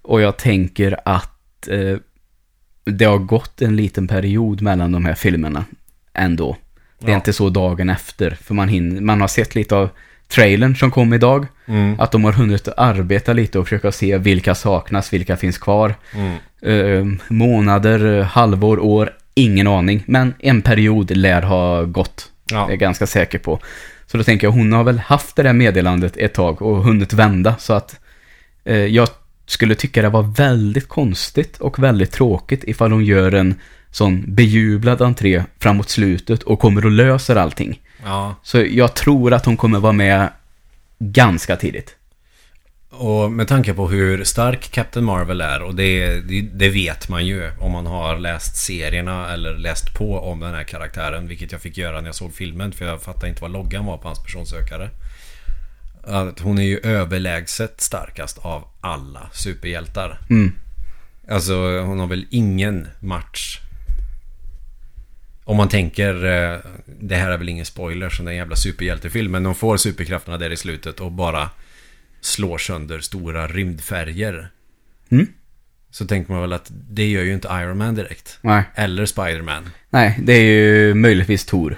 [0.01, 1.97] Och jag tänker att eh,
[2.85, 5.65] det har gått en liten period mellan de här filmerna
[6.13, 6.57] ändå.
[6.99, 7.15] Det är Ja.
[7.15, 9.89] inte så dagen efter, för man, hinner, man har sett lite av
[10.27, 11.47] trailern som kom idag.
[11.65, 15.95] mm, Att de har hunnit arbeta lite och försöka se vilka saknas, vilka finns kvar.
[16.15, 20.03] mm, Eh, månader, halvår, år, ingen aning.
[20.07, 22.31] Men en period lär ha gått.
[22.45, 22.57] ja.
[22.57, 23.59] Det är jag ganska säker på.
[24.05, 27.13] Så då tänker jag, hon har väl haft det där meddelandet ett tag och hunnit
[27.13, 27.55] vända.
[27.59, 27.99] Så att
[28.65, 29.07] eh, jag
[29.45, 33.55] skulle tycka det var väldigt konstigt och väldigt tråkigt ifall hon gör en
[33.91, 37.81] sån bejublad entré framåt slutet och kommer och löser allting.
[38.03, 38.35] ja.
[38.43, 40.29] Så jag tror att hon kommer vara med
[40.99, 41.95] ganska tidigt.
[42.95, 47.25] Och med tanke på hur stark Captain Marvel är och det, det, det vet man
[47.25, 51.27] ju om man har läst serierna eller läst på om den här karaktären.
[51.27, 53.97] Vilket jag fick göra när jag såg filmen för jag fattade inte vad loggan var
[53.97, 54.89] på hans personsökare.
[56.03, 60.19] Att hon är ju överlägset starkast av alla superhjältar.
[60.29, 60.53] Mm.
[61.29, 63.59] Alltså hon har väl ingen match.
[65.43, 69.31] Om man tänker, eh, det här är väl ingen spoiler som en jävla superhjältefilm.
[69.31, 71.49] Men de får superkrafterna där i slutet och bara
[72.25, 74.49] slår sönder stora rymdfärger.
[75.09, 75.27] Mm.
[75.91, 78.39] Så tänker man väl att det gör ju inte Iron Man direkt.
[78.41, 78.63] Nej.
[78.75, 79.69] Eller Spider-Man.
[79.89, 81.77] Nej, det är ju möjligtvis Tor.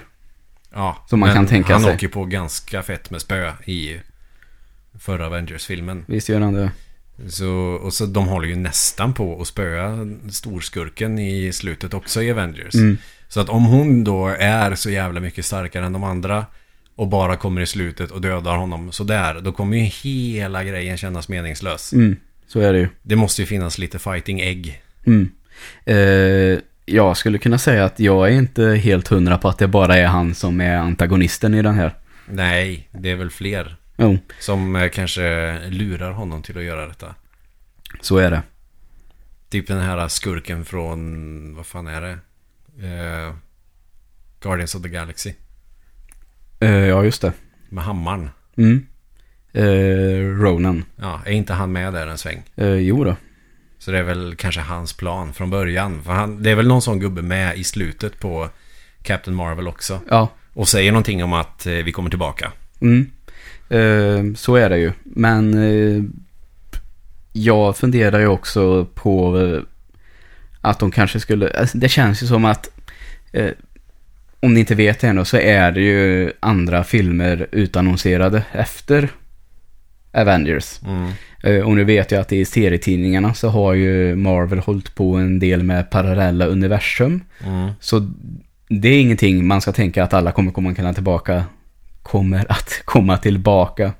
[0.72, 1.94] Ja, Som man men kan tänka han sig.
[1.94, 4.00] åker på ganska fett med spö i
[4.98, 6.04] förra Avengers-filmen.
[6.08, 6.70] Visst gör han det?
[7.28, 9.98] Så, och så de håller ju nästan på att spöa
[10.30, 12.74] storskurken i slutet också i Avengers.
[12.74, 12.98] Mm.
[13.28, 16.46] Så att om hon då är så jävla mycket starkare än de andra
[16.96, 21.28] och bara kommer i slutet och dödar honom sådär, då kommer ju hela grejen kännas
[21.28, 21.92] meningslös.
[21.92, 22.88] Mm, så är det ju.
[23.02, 24.82] Det måste ju finnas lite fighting egg.
[25.06, 25.30] Mm.
[25.84, 29.96] Eh, jag skulle kunna säga att jag är inte helt hundra på att det bara
[29.96, 31.94] är han som är antagonisten i den här.
[32.28, 37.14] Nej, det är väl fler Jo, som eh, kanske lurar honom till att göra detta.
[38.00, 38.42] så är det.
[39.48, 42.18] Typ den här skurken från, vad fan är det?
[42.86, 43.34] Eh,
[44.40, 45.32] Guardians of the Galaxy.
[46.60, 47.32] Eh, ja, just det.
[47.68, 48.30] Med hammaren.
[48.56, 48.86] Mm.
[49.52, 50.84] Eh, Ronan.
[50.96, 52.42] Ja, är inte han med där en sväng?
[52.56, 53.16] Eh, jo då.
[53.78, 56.02] Så det är väl kanske hans plan från början.
[56.02, 58.48] För han, det är väl någon sån gubbe med i slutet på
[59.02, 60.00] Captain Marvel också.
[60.10, 60.28] Ja.
[60.52, 62.52] Och säger någonting om att eh, vi kommer tillbaka.
[62.80, 63.10] Mm.
[63.68, 64.92] Eh, så är det ju.
[65.02, 66.02] Men eh,
[67.32, 69.62] jag funderar ju också på eh,
[70.60, 71.50] att de kanske skulle...
[71.50, 72.70] Alltså, det känns ju som att...
[74.46, 79.08] Om ni inte vet det ännu så är det ju andra filmer utannonserade efter
[80.12, 80.80] Avengers.
[80.84, 81.10] Mm.
[81.42, 85.38] Eh, och nu vet jag att i serietidningarna så har ju Marvel hållit på en
[85.38, 87.20] del med parallella universum.
[87.44, 87.70] Mm.
[87.80, 88.08] Så
[88.68, 91.44] det är ingenting man ska tänka att alla kommer komma kunna tillbaka,
[92.02, 93.92] kommer att komma tillbaka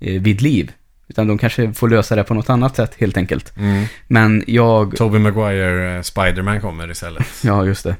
[0.00, 0.72] eh, vid liv.
[1.08, 3.56] Utan de kanske får lösa det på något annat sätt helt enkelt.
[3.56, 3.84] Mm.
[4.06, 7.26] Men jag, Tobey Maguire, eh, Spiderman kommer istället.
[7.44, 7.96] ja just det.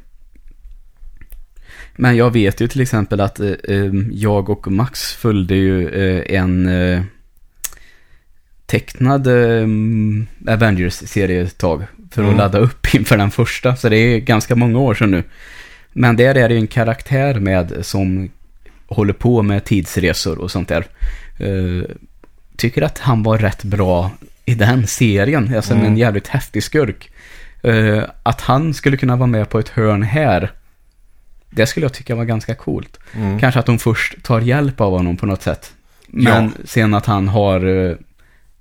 [1.97, 6.37] Men jag vet ju till exempel att eh, eh, jag och Max följde ju eh,
[6.41, 7.03] en eh,
[8.67, 9.67] tecknad eh,
[10.55, 11.83] Avengers-serie ett tag.
[12.11, 12.39] För att Mm.
[12.39, 13.77] ladda upp inför den första.
[13.77, 15.23] Så det är ganska många år sedan nu.
[15.93, 18.31] Men där är det ju en karaktär med som
[18.87, 20.85] håller på med tidsresor och sånt där.
[21.39, 21.85] Eh,
[22.57, 24.11] tycker att han var rätt bra
[24.45, 25.55] i den serien.
[25.57, 25.87] Alltså Mm.
[25.87, 27.09] en jävligt häftig skurk.
[28.23, 30.51] Att han skulle kunna vara med på ett hörn här.
[31.55, 32.99] Det skulle jag tycka var ganska coolt.
[33.15, 33.39] Mm.
[33.41, 35.73] Kanske att de först tar hjälp av honom på något sätt.
[36.09, 36.51] Men Ja.
[36.65, 37.97] sen att han har eh,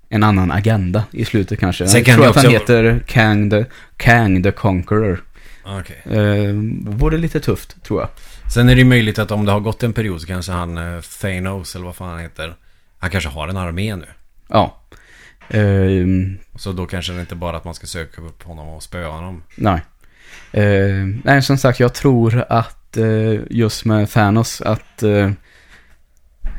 [0.10, 1.88] en annan agenda i slutet kanske.
[1.88, 3.66] Sen jag kan tror det att han heter Kang the,
[3.98, 5.24] Kang the Conqueror.
[5.66, 6.02] Okej.
[6.18, 8.10] Eh, vore lite tufft, tror jag.
[8.54, 11.02] Sen är det möjligt att om det har gått en period så kanske han eh,
[11.22, 12.56] Thanos eller vad fan han heter.
[13.00, 14.06] Han kanske har en armé nu.
[14.48, 14.78] Ja.
[15.50, 16.06] Eh,
[16.56, 19.44] Så då kanske det inte bara att man ska söka upp honom och spöa honom.
[19.56, 19.82] nej.
[20.54, 22.78] Eh, nej, som sagt, jag tror att
[23.50, 25.32] just med Thanos att eh,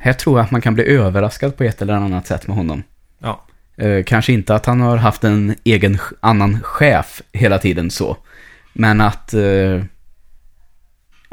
[0.01, 2.83] här tror jag att man kan bli överraskad på ett eller annat sätt med honom.
[3.19, 3.45] Ja.
[3.77, 8.17] Eh, kanske inte att han har haft en egen annan chef hela tiden så.
[8.73, 9.35] Men att...
[9.35, 9.83] Eh,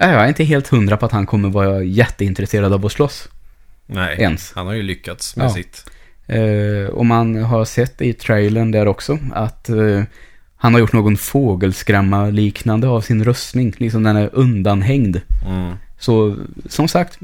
[0.02, 3.30] jag är inte helt hundra på att han kommer vara jätteintresserad av att slåss.
[3.86, 4.18] Nej.
[4.20, 4.54] Ens.
[4.56, 5.50] Han har ju lyckats med Ja.
[5.50, 5.86] sitt.
[6.28, 10.04] Eh, och man har sett i trailern där också att eh,
[10.62, 13.74] han har gjort någon fågelskrämma liknande av sin röstning.
[13.78, 15.22] Liksom den är undanhängd.
[15.46, 15.76] Mm.
[16.00, 17.20] Så som sagt,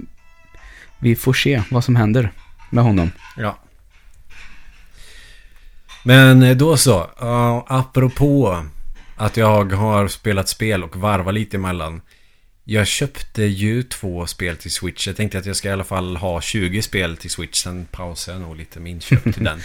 [0.99, 2.31] vi får se vad som händer
[2.69, 3.11] med honom.
[3.37, 3.59] Ja.
[6.03, 6.99] Men eh, då så.
[7.21, 8.63] Uh, apropå
[9.15, 12.01] att jag har spelat spel och varvat lite emellan.
[12.63, 15.07] Jag köpte ju två spel till Switch.
[15.07, 17.63] Jag tänkte att jag ska i alla fall ha 20 spel till Switch.
[17.63, 19.61] Sen pausar jag nog lite min köp till den.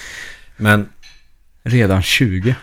[0.56, 0.88] Men,
[1.62, 2.54] Redan 20.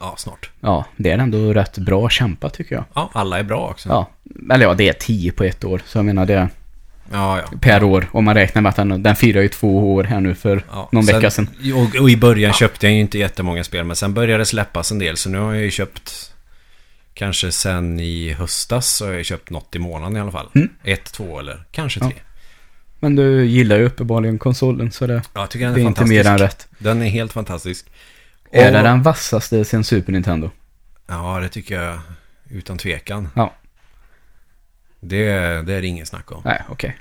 [0.00, 0.50] Ja, snart.
[0.60, 2.84] Ja, det är ändå rätt bra kämpat tycker jag.
[2.94, 3.88] Ja, alla är bra också.
[3.88, 4.10] Ja,
[4.54, 5.82] eller ja, det är 10 på ett år.
[5.86, 6.48] Så jag menar det är
[7.12, 7.38] ja.
[7.38, 7.58] ja.
[7.60, 8.08] per år.
[8.12, 10.88] Om man räknar med att den, den firar ju två år här nu för Ja,
[10.92, 11.48] någon vecka sedan.
[11.74, 14.90] Och, och i början köpte jag ju inte jättemånga spel, men sen började det släppas
[14.92, 15.16] en del.
[15.16, 16.34] Så nu har jag ju köpt,
[17.14, 20.48] kanske sen i höstas, så har jag köpt något i månaden i alla fall.
[20.54, 20.68] Mm.
[20.84, 22.06] Ett, två eller kanske Ja.
[22.10, 22.16] tre.
[23.00, 25.88] Men du gillar ju uppenbarligen konsolen så det, Ja, jag tycker den det är, är
[25.88, 26.68] inte mer än rätt.
[26.78, 27.86] Den är helt fantastisk.
[28.50, 30.50] Är det den vassaste sen Super Nintendo?
[31.06, 32.00] Ja, det tycker jag
[32.50, 33.28] utan tvekan.
[33.34, 33.54] Ja.
[35.00, 35.24] Det,
[35.62, 36.42] det är det ingen snack om.
[36.44, 36.96] Nej, okej.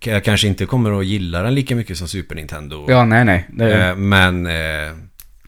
[0.00, 2.86] Jag kanske inte kommer att gilla den lika mycket som Super Nintendo.
[2.88, 3.46] Ja, nej, nej.
[3.52, 4.92] Det, Eh, men eh,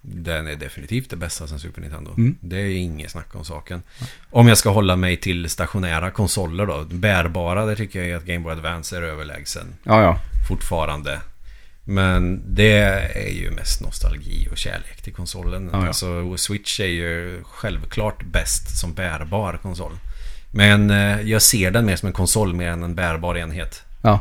[0.03, 2.11] den är definitivt det bästa som Super Nintendo.
[2.11, 2.37] Mm.
[2.41, 3.83] Det är inget snack om saken.
[4.31, 6.85] Om jag ska hålla mig till stationära konsoler då.
[6.85, 10.19] Bärbara, där tycker jag att Game Boy Advance är överlägsen ja, ja.
[10.49, 11.21] fortfarande.
[11.85, 12.73] Men det
[13.15, 15.71] är ju mest nostalgi och kärlek till konsolen.
[15.73, 15.87] Ja, ja.
[15.87, 19.93] Alltså Switch är ju självklart bäst som bärbar konsol.
[20.51, 23.83] Men eh, jag ser den mer som en konsol mer än en bärbar enhet.
[24.03, 24.21] ja.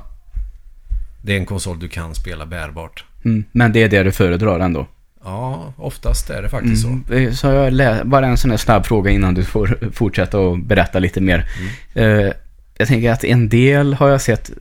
[1.26, 3.06] Det är en konsol du kan spela bärbart.
[3.26, 3.43] Mm.
[3.52, 4.88] Men det är det du föredrar ändå?
[5.23, 6.88] Ja, oftast är det faktiskt så.
[6.88, 7.34] Mm.
[7.36, 10.99] Så jag lä- bara en sån här snabb fråga innan du får fortsätta och berätta
[10.99, 11.49] lite mer.
[11.95, 12.19] Mm.
[12.26, 12.34] Eh,
[12.78, 14.52] jag tänker att en del har jag sett,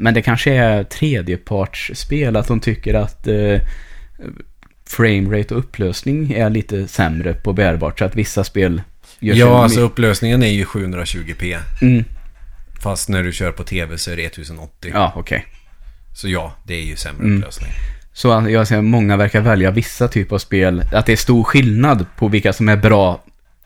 [0.00, 3.60] men det kanske är tredjepartsspel, att de tycker att eh,
[4.86, 8.82] framerate och upplösning är lite sämre på bärbart, så att vissa spel
[9.18, 11.58] gör Ja, alltså upplösningen är ju 720p.
[11.82, 12.04] Mm.
[12.82, 14.90] Fast när du kör på tv så är det 1080.
[14.94, 15.46] Ja, okej.
[16.16, 17.38] Så ja, det är ju sämre Mm.
[17.38, 17.70] upplösning.
[18.12, 21.44] Så att jag ser många verkar välja vissa typer av spel, att det är stor
[21.44, 23.24] skillnad på vilka som är bra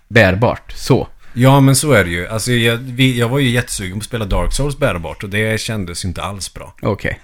[0.09, 0.73] bärbart.
[0.73, 1.09] Så.
[1.35, 2.27] Ja, men så är det ju.
[2.27, 5.61] Alltså, jag, vi, jag var ju jättesugen på att spela Dark Souls bärbart och det
[5.61, 6.75] kändes inte alls bra.
[6.83, 7.20] Okej.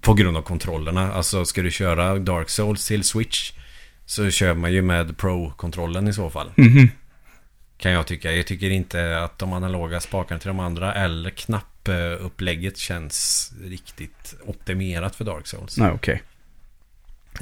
[0.00, 1.12] På grund av kontrollerna.
[1.12, 3.52] Alltså, ska du köra Dark Souls till Switch
[4.06, 6.50] så kör man ju med Pro-kontrollen i så fall.
[6.56, 6.90] Mhm.
[7.76, 8.32] Kan jag tycka.
[8.32, 15.16] Jag tycker inte att de analoga spakarna till de andra eller knappupplägget känns riktigt optimerat
[15.16, 15.76] för Dark Souls.
[15.76, 16.22] Nej, okej.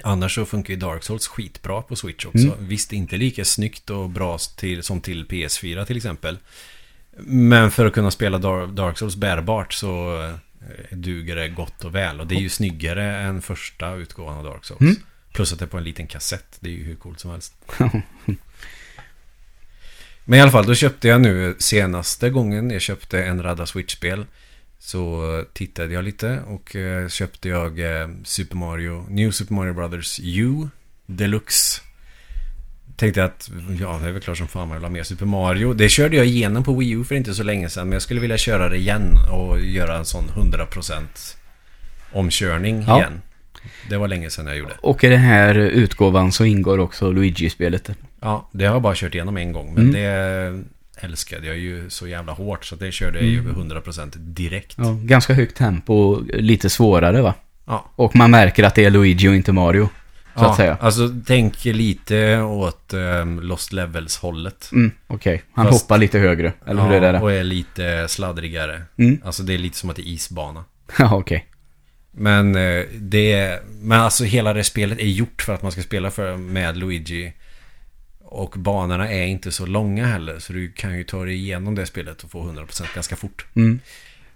[0.03, 2.47] Annars så funkar ju Dark Souls skitbra på Switch också.
[2.47, 2.67] Mm.
[2.69, 6.39] Visst, inte lika snyggt och bra till, som till PS4 till exempel.
[7.27, 11.95] Men för att kunna spela Dar- Dark Souls bärbart så eh, duger det gott och
[11.95, 12.21] väl.
[12.21, 14.81] Och det är ju snyggare än första utgåvan av Dark Souls.
[14.81, 14.97] Mm.
[15.33, 16.57] Plus att det är på en liten kassett.
[16.61, 17.55] Det är ju hur coolt som helst.
[20.25, 24.27] Men i alla fall, då köpte jag nu senaste gången jag köpte en radda Switch-spel.
[24.83, 30.21] Så tittade jag lite och eh, köpte jag eh, Super Mario, New Super Mario Brothers
[30.23, 30.69] U
[31.07, 31.81] Deluxe.
[32.97, 35.73] Tänkte att, ja det är väl klart som fan man vill ha mer Super Mario.
[35.75, 37.87] Det körde jag igenom på Wii U för inte så länge sedan.
[37.89, 41.37] Men jag skulle vilja köra det igen och göra en sån 100%
[42.13, 42.99] omkörning Ja.
[42.99, 43.21] igen.
[43.89, 44.75] Det var länge sedan jag gjorde.
[44.83, 47.91] Och i den här utgåvan så ingår också Luigi-spelet.
[48.21, 49.75] Ja, det har jag bara kört igenom en gång.
[49.75, 49.93] Men Mm.
[49.93, 50.65] det
[51.01, 52.65] älskade jag ju så jävla hårt.
[52.65, 54.75] Så det körde jag ju över 100% direkt.
[54.79, 57.35] Ja, ganska högt tempo och lite svårare va?
[57.67, 57.91] Ja.
[57.97, 59.89] Och man märker att det är Luigi och inte Mario.
[60.35, 60.79] Så ja, att säga.
[60.81, 64.69] Alltså tänk lite åt um, Lost Levels-hållet.
[64.73, 66.53] Mm, Okej, han Fast- hoppar lite högre.
[66.67, 67.21] Eller hur är det?
[67.21, 68.83] och är lite sladdrigare.
[68.99, 69.21] Mm.
[69.25, 70.65] Alltså det är lite som att det är isbana.
[70.99, 71.47] Ja, okej.
[72.13, 75.83] Men eh, det är, Men alltså hela det spelet är gjort för att man ska
[75.83, 77.33] spela för, med Luigi.
[78.31, 80.39] Och banorna är inte så långa heller.
[80.39, 83.47] Så du kan ju ta dig igenom det spelet och få 100% ganska fort.
[83.57, 83.81] Mm.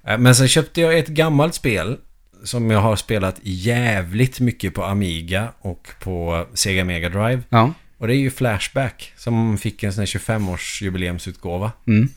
[0.07, 1.96] Eh, Men sen köpte jag ett gammalt spel
[2.44, 7.42] som jag har spelat jävligt mycket på Amiga och på Sega Mega Drive.
[7.48, 7.72] Ja.
[7.98, 11.72] Och det är ju Flashback som fick en sån här 25-års jubileumsutgåva.
[11.87, 12.09] Mm.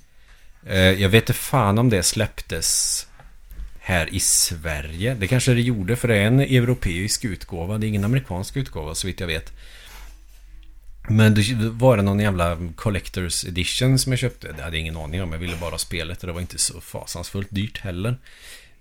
[0.65, 3.07] Eh, Jag vet inte fan om det släpptes
[3.79, 5.15] här i Sverige.
[5.19, 7.77] Det kanske det gjorde för det är en europeisk utgåva.
[7.77, 9.51] Det är ingen amerikansk utgåva så vitt jag vet.
[11.09, 14.47] Men då var det någon jävla Collectors Edition som jag köpte.
[14.57, 15.31] Det hade jag ingen aning om.
[15.31, 18.17] Jag ville bara ha spelet och det var inte så fasansfullt dyrt heller.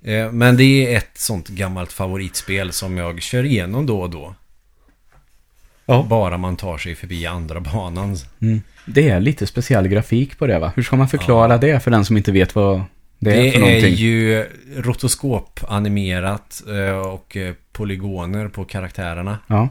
[0.03, 4.35] Eh, Men det är ett sånt gammalt favoritspel som jag kör igenom då och då.
[5.87, 6.07] Ja.
[6.11, 8.17] Bara man tar sig förbi andra banan.
[8.41, 8.61] Mm.
[8.87, 10.73] Det är lite speciell grafik på det va?
[10.77, 12.83] Hur ska man förklara det för den som inte vet vad
[13.19, 13.95] det är Det för är någonting?
[13.95, 19.39] ju rotoskop-animerat eh, och eh, polygoner på karaktärerna.
[19.47, 19.69] Ja.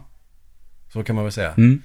[0.93, 1.51] Så kan man väl säga.
[1.57, 1.81] Mm.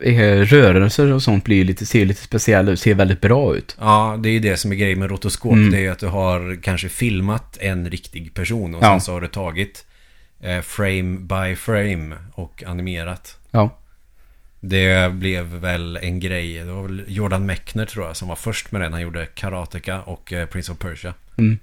[0.00, 3.76] Eh, Rörelser och sånt blir lite, ser lite speciella ut, ser väldigt bra ut.
[3.80, 5.52] Ja, det är ju det som är grejen med rotoskop.
[5.52, 5.70] Mm.
[5.70, 8.86] Det är ju att du har kanske filmat en riktig person och Ja.
[8.92, 9.86] sen så har du tagit
[10.40, 13.38] eh, frame by frame och animerat.
[13.50, 13.78] Ja.
[14.60, 16.58] Det blev väl en grej.
[16.58, 18.92] Det var väl Jordan Mechner tror jag som var först med den.
[18.92, 21.14] Han gjorde Karateka och eh, Prince of Persia.
[21.38, 21.58] Mm.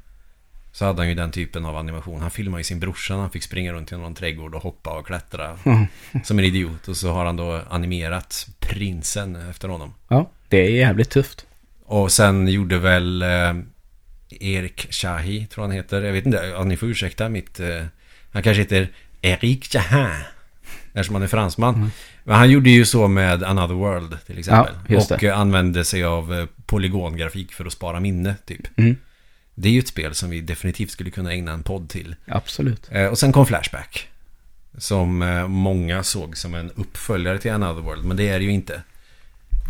[0.71, 2.21] Så hade han ju den typen av animation.
[2.21, 4.99] Han filmade ju sin brorsa när han fick springa runt i någon trädgård och hoppa
[4.99, 5.57] och klättra.
[5.63, 5.85] Mm.
[6.23, 6.87] Som en idiot.
[6.87, 9.93] Och så har han då animerat prinsen efter honom.
[10.07, 11.45] Ja, det är jävligt tufft.
[11.85, 13.53] Och sen gjorde väl eh,
[14.29, 16.01] Erik Shahi, tror han heter.
[16.01, 17.59] Jag vet inte, ja, ni får ursäkta mitt...
[17.59, 17.83] Eh,
[18.31, 18.89] han kanske heter
[19.21, 20.23] Erik Shahi.
[20.93, 21.91] Eftersom han är fransman.
[22.23, 24.73] Men han gjorde ju så med Another World till exempel.
[24.87, 25.29] Ja, och det.
[25.29, 28.77] använde sig av eh, polygongrafik för att spara minne, typ.
[28.77, 28.97] Mm.
[29.61, 32.15] Det är ju ett spel som vi definitivt skulle kunna ägna en podd till.
[32.27, 32.89] Absolut.
[32.91, 34.07] Eh, och sen kom Flashback.
[34.77, 38.05] Som eh, många såg som en uppföljare till Another World.
[38.05, 38.81] Men det är det ju inte.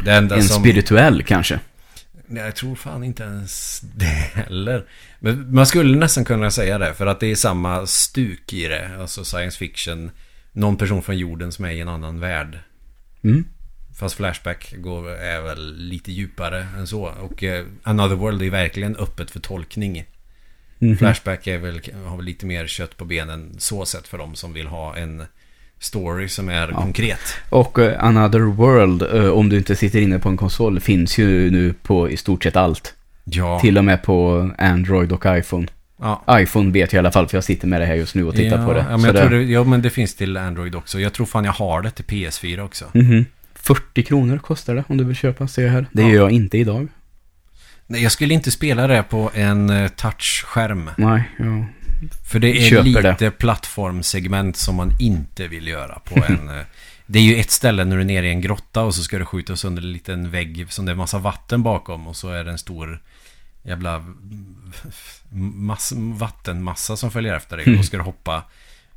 [0.06, 0.62] Det enda En som...
[0.62, 1.60] spirituell kanske.
[2.28, 4.86] Nej, jag tror fan inte ens det heller.
[5.20, 6.94] Men man skulle nästan kunna säga det.
[6.94, 8.92] För att det är samma stuk i det.
[9.00, 10.12] Alltså science fiction.
[10.52, 12.60] Någon person från jorden som är i en annan värld.
[13.24, 13.46] Mm.
[14.00, 17.12] Fast Flashback går, är väl lite djupare än så.
[17.22, 20.04] Och eh, Another World är verkligen öppet för tolkning.
[20.80, 20.98] Mhm.
[20.98, 24.54] Flashback är väl, har väl lite mer kött på benen så sett för dem som
[24.54, 25.24] vill ha en
[25.80, 27.20] story som är konkret.
[27.50, 31.52] Och eh, Another World, eh, om du inte sitter inne på en konsol, finns ju
[31.52, 32.94] nu på i stort sett allt.
[33.24, 33.60] Ja.
[33.60, 35.68] Till och med på Android och iPhone.
[36.02, 36.24] ja.
[36.32, 38.36] iPhone vet jag i alla fall, för jag sitter med det här just nu och
[38.36, 38.86] tittar ja, på det.
[38.90, 41.00] Ja men, det- det, ja, men det finns till Android också.
[41.00, 42.86] Jag tror fan jag har det till PS4 också.
[42.94, 43.26] Mhm.
[43.62, 45.86] 40 kronor kostar det om du vill köpa, ser jag här.
[45.92, 46.08] Det Ja.
[46.10, 46.88] gör jag inte idag.
[47.88, 50.90] Nej, jag skulle inte spela det på en eh, touchskärm.
[50.98, 51.66] Nej, ja.
[52.32, 53.32] För det är Köper lite det.
[53.32, 56.50] plattformsegment som man inte vill göra på en...
[56.50, 56.66] eh,
[57.06, 59.18] Det är ju ett ställe när du är nere i en grotta och så ska
[59.20, 62.44] du skjuta sönder en liten vägg som det är massa vatten bakom och så är
[62.44, 63.02] det en stor
[63.64, 64.04] jävla
[65.32, 67.80] mass, vattenmassa som följer efter dig.
[67.80, 68.44] Och ska du hoppa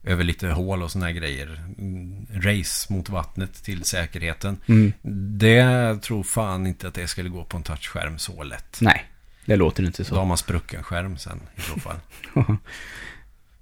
[0.04, 1.64] över lite hål och såna här grejer.
[1.78, 4.56] Mm, race mot vattnet till säkerheten.
[4.66, 4.92] Mm.
[5.38, 8.78] Det tror fan inte att det skulle gå på en touchskärm så lätt.
[8.80, 9.04] Nej,
[9.44, 10.14] det låter inte Då så.
[10.16, 11.96] har man sprucken skärm sen i så fall.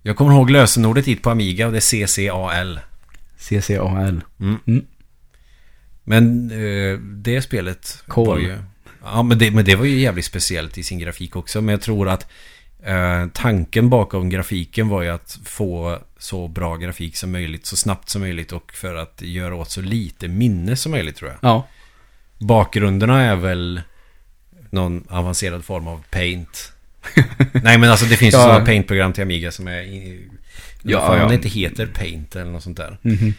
[0.03, 2.81] Jag kommer ihåg lösenordet hit på Amiga och det är CCAL.
[3.39, 4.21] CCAL.
[6.05, 8.43] Men eh, det spelet Kol.
[8.43, 8.59] ju...
[9.03, 11.61] Ja, men det, men det var ju jävligt speciellt i sin grafik också.
[11.61, 12.31] Men jag tror att
[12.83, 18.09] eh, tanken bakom grafiken var ju att få så bra grafik som möjligt, så snabbt
[18.09, 21.39] som möjligt och för att göra åt så lite minne som möjligt tror jag.
[21.43, 21.67] Ja,
[22.39, 23.83] Bakgrunderna är väl
[24.71, 26.73] någon avancerad form av paint.
[27.53, 28.45] Nej men alltså det finns ju Ja.
[28.45, 30.19] sådana paint-program till Amiga som är...
[30.83, 31.29] Ja, fan, ja.
[31.29, 32.99] det inte heter paint eller något sånt där.
[33.03, 33.35] Mhm.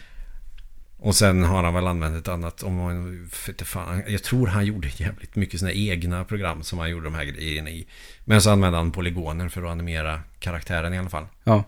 [0.98, 3.28] Och sen har han väl använt ett annat, om man,
[3.64, 7.24] fan, jag tror han gjorde jävligt mycket sådana egna program som han gjorde de här
[7.24, 7.86] grejerna i.
[8.24, 11.26] Men så använde han polygoner för att animera karaktären i alla fall.
[11.44, 11.64] ja.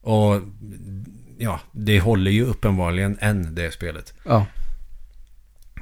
[0.00, 0.40] Och
[1.38, 4.14] ja, det håller ju uppenbarligen än det spelet.
[4.24, 4.46] Ja.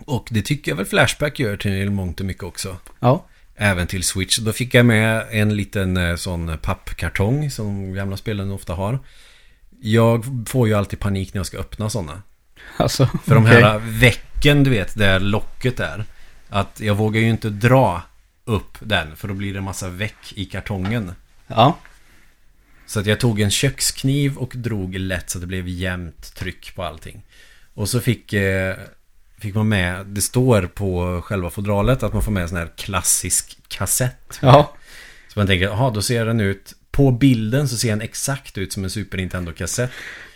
[0.06, 2.76] Och det tycker jag väl Flashback gör till mångt och mycket också.
[3.00, 3.24] Ja.
[3.56, 4.38] Även till Switch.
[4.38, 8.98] Då fick jag med en liten eh, sån pappkartong som gamla spelen ofta har.
[9.80, 12.22] Jag får ju alltid panik när jag ska öppna sådana.
[12.76, 16.04] Alltså, För de här väcken, du vet, där locket är.
[16.48, 18.02] Att jag vågar ju inte dra
[18.44, 21.12] upp den, för då blir det en massa väck i kartongen.
[21.46, 21.76] Ja.
[22.88, 26.74] Så att jag tog en kökskniv och drog lätt så att det blev jämnt tryck
[26.74, 27.22] på allting.
[27.74, 28.76] Och så fick, eh,
[29.38, 32.70] fick man med, det står på själva fodralet att man får med en sån här
[32.76, 34.38] klassisk kassett.
[34.42, 34.74] Ja.
[35.28, 38.72] Så man tänker, jaha, då ser den ut, på bilden så ser den exakt ut
[38.72, 39.90] som en Super Nintendo-kassett.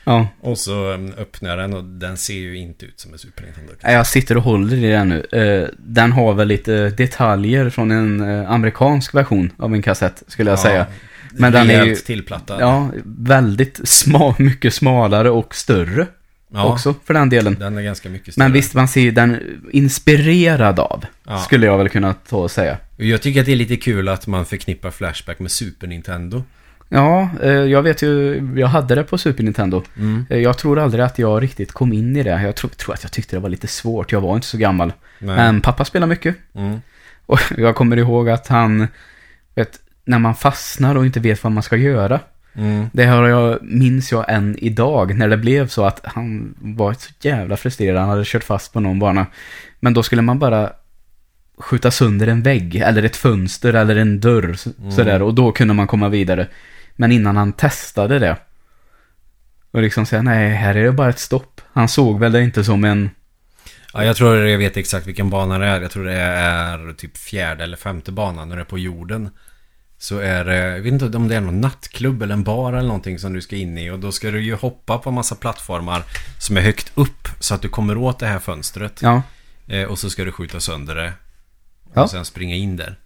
[0.04, 0.28] Ja.
[0.40, 3.42] Och så mm, öppnar jag den och den ser ju inte ut som en Super
[3.42, 3.82] Nintendo-kassett.
[3.82, 5.26] Nej, Jag sitter och håller i den nu.
[5.32, 10.50] Eh, Den har väl lite detaljer från en eh, amerikansk version av en kassett, skulle
[10.50, 10.86] jag säga.
[11.32, 12.60] Men den är ju tillplattad.
[12.60, 16.06] ja, väldigt sma, mycket smalare och större
[16.54, 17.56] Ja, också för den delen.
[17.60, 18.44] Den är ganska mycket större.
[18.44, 19.38] Men visst, man ser ju den
[19.72, 21.38] inspirerad av, Ja.
[21.38, 22.78] skulle jag väl kunna ta och säga.
[22.96, 26.42] Jag tycker att det är lite kul att man förknippar Flashback med Super Nintendo.
[26.88, 29.82] Ja, eh, jag vet ju, jag hade det på Super Nintendo.
[29.96, 30.26] Mm.
[30.30, 32.42] Eh, Jag tror aldrig att jag riktigt kom in i det.
[32.42, 34.92] Jag tror, tror att jag tyckte det var lite svårt, jag var inte så gammal.
[35.18, 35.36] Nej.
[35.36, 36.36] Men pappa spelar mycket.
[36.54, 36.80] Mm.
[37.26, 38.88] Och jag kommer ihåg att han,
[39.54, 42.20] vet, när man fastnar och inte vet vad man ska göra.
[42.54, 42.86] Mm.
[42.92, 47.10] Det har jag, minns jag än idag, när det blev så att han var så
[47.20, 48.00] jävla frustrerad.
[48.00, 49.26] Han hade kört fast på någon bana.
[49.80, 50.72] Men då skulle man bara
[51.58, 54.56] skjuta sönder en vägg, eller ett fönster, eller en dörr.
[54.78, 54.92] Mm.
[54.92, 56.48] Sådär, och då kunde man komma vidare.
[56.96, 58.36] Men innan han testade det.
[59.70, 61.60] Och liksom säga, nej, här är det bara ett stopp.
[61.72, 63.10] Han såg väl det inte som en...
[63.94, 65.80] Ja, jag tror jag vet exakt vilken bana det är.
[65.80, 69.30] Jag tror det är typ fjärde eller femte banan när det är på jorden.
[70.02, 72.86] Så är det, jag vet inte om det är någon nattklubb eller en bar eller
[72.88, 73.90] någonting som du ska in i.
[73.90, 76.04] Och då ska du ju hoppa på en massa plattformar
[76.38, 77.28] som är högt upp.
[77.40, 79.02] Så att du kommer åt det här fönstret.
[79.02, 79.22] Ja,
[79.66, 81.12] Eh, och så ska du skjuta sönder det.
[81.84, 82.08] Och Ja.
[82.08, 82.96] sen springa in där.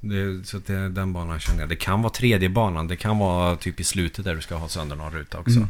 [0.00, 1.68] Det, så det, den banan känner jag.
[1.68, 2.88] Det kan vara tredje banan.
[2.88, 5.56] Det kan vara typ i slutet där du ska ha sönder någon ruta också.
[5.56, 5.68] Mm.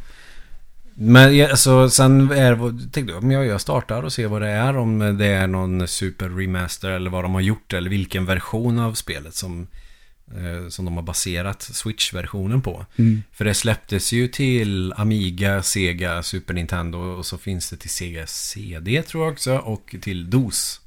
[0.94, 4.76] Men alltså, sen är tänkte jag, om jag, jag startar och ser vad det är.
[4.76, 7.72] Om det är någon super remaster eller vad de har gjort.
[7.72, 9.66] Eller vilken version av spelet som,
[10.26, 12.86] eh, som de har baserat Switch-versionen på.
[12.96, 13.22] Mm.
[13.32, 18.26] För det släpptes ju till Amiga, Sega, Super Nintendo och så finns det till Sega
[18.26, 20.80] CD tror jag också och till DOS.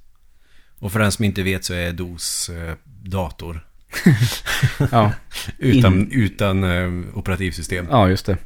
[0.79, 3.67] Och för den som inte vet så är DOS eh, dator.
[4.91, 5.11] ja,
[5.57, 7.87] Utan, utan eh, operativsystem.
[7.89, 8.37] ja, just det.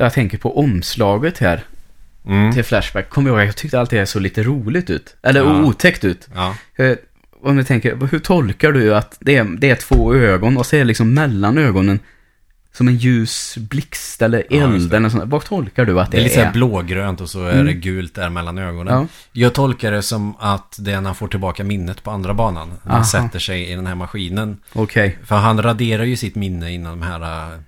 [0.00, 1.60] Jag tänker på omslaget här
[2.26, 2.52] Mm.
[2.52, 3.08] till Flashback.
[3.10, 5.16] Kommer jag ihåg, jag tyckte alltid det såg lite roligt ut.
[5.22, 5.62] Eller Ja.
[5.64, 6.28] otäckt ut.
[6.34, 6.54] Ja.
[6.76, 6.96] Eh,
[7.42, 10.76] Om du tänker, hur tolkar du att det är, det är två ögon och så
[10.76, 12.00] är det liksom mellan ögonen
[12.72, 14.96] som en ljus blixt eller Ja, eld det.
[14.96, 15.24] eller sånt.
[15.26, 16.44] Vad tolkar du att det, Det är lite så är?
[16.44, 17.66] här blågrönt och så är Mm.
[17.66, 18.94] det gult där mellan ögonen.
[18.94, 19.06] Ja.
[19.32, 22.68] Jag tolkar det som att det är när han får tillbaka minnet på andra banan.
[22.68, 23.04] När han Aha.
[23.04, 24.58] sätter sig i den här maskinen.
[24.72, 25.18] Okej.
[25.24, 27.20] För han raderar ju sitt minne innan de här
[27.52, 27.58] uh,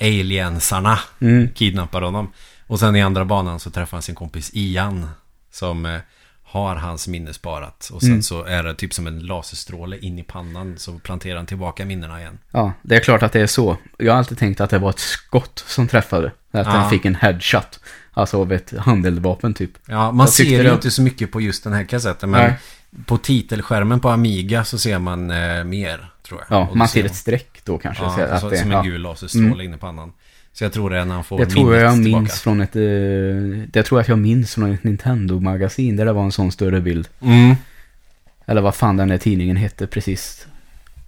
[0.00, 1.48] aliensarna Mm.
[1.54, 2.32] kidnappar honom.
[2.66, 5.08] Och sen i andra banan så träffar han sin kompis Ian.
[5.52, 6.00] Som eh,
[6.42, 7.90] har hans minne sparat.
[7.92, 8.22] Och sen Mm.
[8.22, 10.78] så är det typ som en laserstråle in i pannan.
[10.78, 12.38] Så planterar han tillbaka minnena igen.
[12.50, 13.76] Ja, det är klart att det är så.
[13.98, 16.26] Jag har alltid tänkt att det var ett skott som träffade.
[16.26, 16.72] Att Ja.
[16.72, 17.80] den fick en headshot.
[18.12, 19.70] Alltså av ett handeldvapen typ.
[19.86, 22.30] Ja, man ser ju det- inte så mycket på just den här kassetten.
[22.30, 22.58] Men Nej.
[23.06, 26.56] på titelskärmen på Amiga så ser man eh, mer, tror jag.
[26.58, 28.02] Ja, Och man ser ett streck då kanske.
[28.04, 29.60] Ja, så att så, det, som en gul laserstråle Mm.
[29.60, 30.12] in i pannan.
[30.52, 32.20] Så jag tror det är när han får Det tror jag tillbaka.
[32.20, 32.76] minns från ett...
[32.76, 32.82] eh,
[33.72, 36.80] Det tror jag att jag minns från ett Nintendo-magasin där det var en sån större
[36.80, 37.08] bild.
[37.22, 37.54] Mm.
[38.46, 40.46] Eller vad fan den där tidningen hette precis.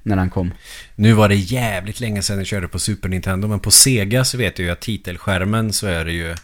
[0.02, 0.52] när den kom.
[0.94, 4.38] Nu var det jävligt länge sedan jag körde på Super Nintendo, men på Sega så
[4.38, 6.34] vet jag ju att titelskärmen så är det ju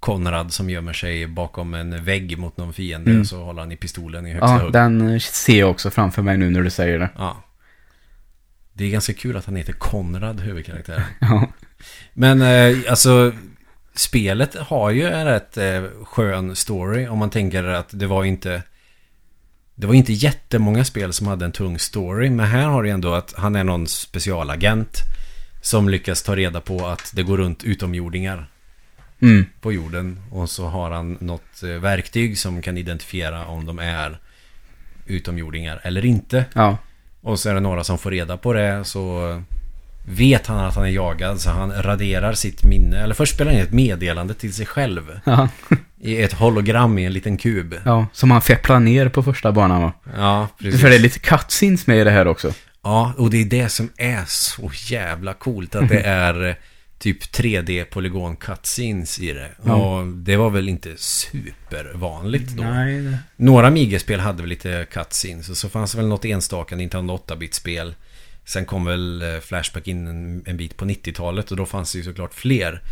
[0.00, 3.20] Konrad som gömmer sig bakom en vägg mot någon fiende Mm.
[3.20, 4.72] och så håller han i pistolen i högsta Ja, hugg.
[4.72, 7.08] den eh, ser jag också framför mig nu när du säger det.
[7.18, 7.42] Ja.
[8.72, 11.02] Det är ganska kul att han heter Konrad, huvudkaraktären.
[11.20, 11.52] Ja,
[12.12, 13.32] Men eh, alltså,
[13.94, 18.62] spelet har ju en rätt eh, skön story om man tänker att det var inte...
[19.74, 23.14] Det var inte jättemånga spel som hade en tung story, men här har du ändå
[23.14, 24.98] att han är någon specialagent
[25.60, 28.50] som lyckas ta reda på att det går runt utomjordingar
[29.20, 29.46] mm.
[29.60, 34.18] på jorden och så har han något eh, verktyg som kan identifiera om de är
[35.06, 36.44] utomjordingar eller inte.
[36.52, 36.78] ja,
[37.22, 39.42] Och så är det några som får reda på det så
[40.02, 43.02] vet han att han är jagad så han raderar sitt minne.
[43.02, 45.48] Eller först spelar han in ett meddelande till sig själv ja,
[46.00, 47.74] i ett hologram i en liten kub.
[47.84, 48.06] ja.
[48.12, 49.92] Som han fepplar ner på första banan va?
[50.16, 50.80] Ja, precis.
[50.80, 52.52] För det är lite cutscenes med i det här också.
[52.82, 56.58] Ja, och det är det som är så jävla coolt att det är
[57.00, 59.50] typ 3D polygon cutscenes i det.
[59.64, 59.74] Ja.
[59.74, 62.62] Och det var väl inte supervanligt då.
[62.62, 63.16] Nej.
[63.36, 67.94] Några Amiga-spel hade väl lite cutscenes och så fanns det väl något enstaka Nintendo 8-bit-spel.
[68.44, 71.98] Sen kom väl eh, Flashback in en, en bit på 90-talet och då fanns det
[71.98, 72.82] ju såklart fler.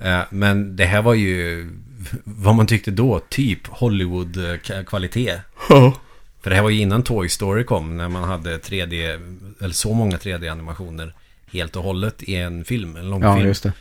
[0.00, 1.68] Eh, Men det här var ju
[2.24, 5.40] vad man tyckte då, typ Hollywood-kvalitet.
[5.68, 6.00] Ja.
[6.42, 9.20] För det här var ju innan Toy Story kom när man hade 3D,
[9.60, 11.12] eller så många 3D-animationer
[11.52, 13.46] helt och hållet i en film, en Ja, långfilm.
[13.48, 13.72] just det.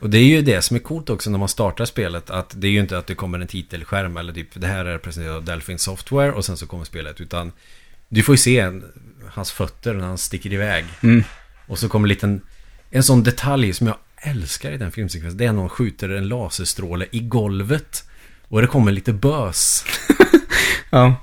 [0.00, 2.30] Och det är ju det som är coolt också när man startar spelet.
[2.30, 4.98] Att det är ju inte att det kommer en titelskärm eller typ det här är
[4.98, 7.20] presenterat av Delphin Software och sen så kommer spelet.
[7.20, 7.52] Utan
[8.08, 8.84] du får ju se en,
[9.30, 10.84] hans fötter när han sticker iväg.
[11.02, 11.24] Mm.
[11.66, 12.40] Och så kommer en liten,
[12.90, 15.38] en sån detalj som jag älskar i den filmsekvensen.
[15.38, 18.08] Det är när någon skjuter en laserstråle i golvet.
[18.48, 19.84] Och det kommer lite bös.
[20.90, 21.16] Ja.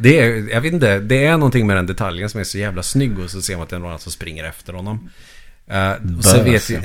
[0.00, 2.82] Det är, jag vet inte, det är någonting med den detaljen som är så jävla
[2.82, 5.10] snygg och så ser man att det är någon annan som springer efter honom.
[5.70, 6.80] Uh, och sen vet ju,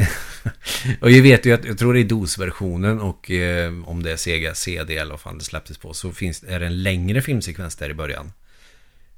[1.02, 4.18] och jag vet ju att, jag tror det är DOS-versionen och eh, om det är
[4.18, 7.76] Sega CD eller vad fan det släpptes på så finns, är det en längre filmsekvens
[7.76, 8.32] där i början.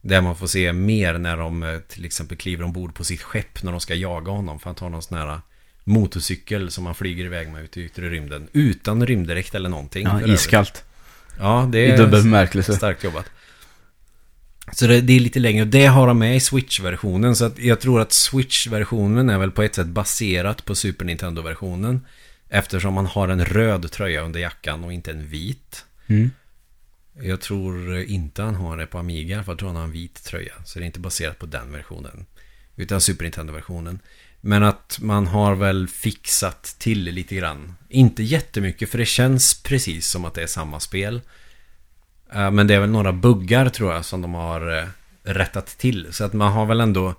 [0.01, 3.63] Där man får se mer när de eh, till exempel kliver ombord på sitt skepp
[3.63, 4.59] när de ska jaga honom.
[4.59, 5.39] För han tar någon sån här
[5.83, 8.47] motorcykel som han flyger iväg med ut i yttre rymden.
[8.53, 10.07] Utan rymddräkt eller någonting.
[10.07, 10.83] ja iskallt.
[11.39, 12.73] Ja, det I är dubbel bemärkelse.
[12.73, 13.25] starkt jobbat.
[14.71, 17.35] Så det, det är lite längre och det har de med i Switch-versionen.
[17.35, 22.05] Så att jag tror att Switch-versionen är väl på ett sätt baserat på Super Nintendo-versionen.
[22.49, 25.85] Eftersom man har en röd tröja under jackan och inte en vit.
[26.07, 26.31] Mm.
[27.21, 30.23] Jag tror inte han har det på Amiga, för jag tror han har en vit
[30.23, 30.53] tröja.
[30.65, 32.25] Så det är inte baserat på den versionen.
[32.75, 33.99] Utan Super Nintendo-versionen.
[34.41, 37.75] Men att man har väl fixat till lite grann.
[37.89, 41.21] Inte jättemycket, för det känns precis som att det är samma spel.
[42.33, 44.87] Eh, Men det är väl några buggar tror jag som de har eh,
[45.23, 46.07] rättat till.
[46.11, 47.15] Så att man har väl ändå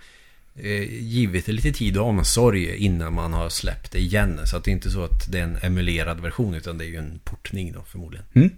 [0.54, 4.40] eh, givit det lite tid och omsorg innan man har släppt det igen.
[4.44, 6.88] Så att det är inte så att det är en emulerad version utan det är
[6.88, 8.26] ju en portning då förmodligen.
[8.34, 8.50] Mm.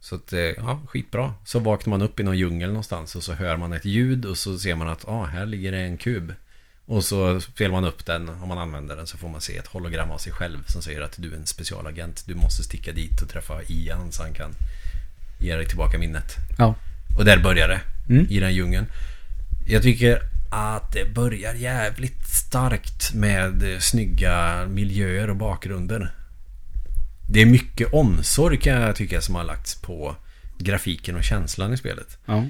[0.00, 1.34] Så att, ja, skitbra.
[1.44, 4.38] Så vaknar man upp i någon djungel någonstans och så hör man ett ljud och
[4.38, 6.32] så ser man att, ah, här ligger det en kub.
[6.86, 9.66] Och så spelar man upp den, om man använder den så får man se ett
[9.66, 12.24] hologram av sig själv som säger att du är en specialagent.
[12.26, 14.50] Du måste sticka dit och träffa Ian så han kan
[15.40, 16.36] ge dig tillbaka minnet.
[16.58, 16.74] Ja.
[17.18, 18.26] Och där börjar det, Mm.
[18.30, 18.86] i den djungeln.
[19.66, 26.14] Jag tycker att det börjar jävligt starkt med snygga miljöer och bakgrunder.
[27.28, 30.16] Det är mycket omsorg kan jag tycka som har lagts på
[30.58, 32.18] grafiken och känslan i spelet.
[32.26, 32.44] Ja.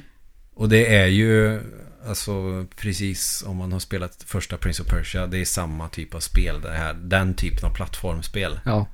[0.55, 1.61] Och det är ju
[2.09, 5.27] alltså precis om man har spelat första Prince of Persia.
[5.27, 6.61] Det är samma typ av spel.
[6.61, 8.61] Det här, den typen av plattformspel.
[8.65, 8.87] Ja.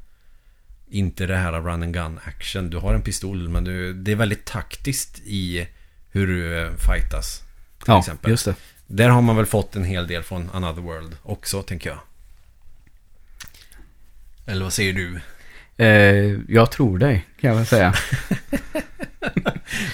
[0.91, 2.71] Inte det här run and gun action.
[2.71, 5.69] Du har en pistol men du, det är väldigt taktiskt i
[6.11, 7.39] hur du eh, fightas.
[7.39, 8.31] Till Ja, exempel.
[8.31, 8.55] just det.
[8.87, 11.99] Där har man väl fått en hel del från Another World också tänker jag.
[14.47, 15.21] Eller vad säger du?
[15.77, 17.95] Eh, jag tror dig, kan jag väl säga.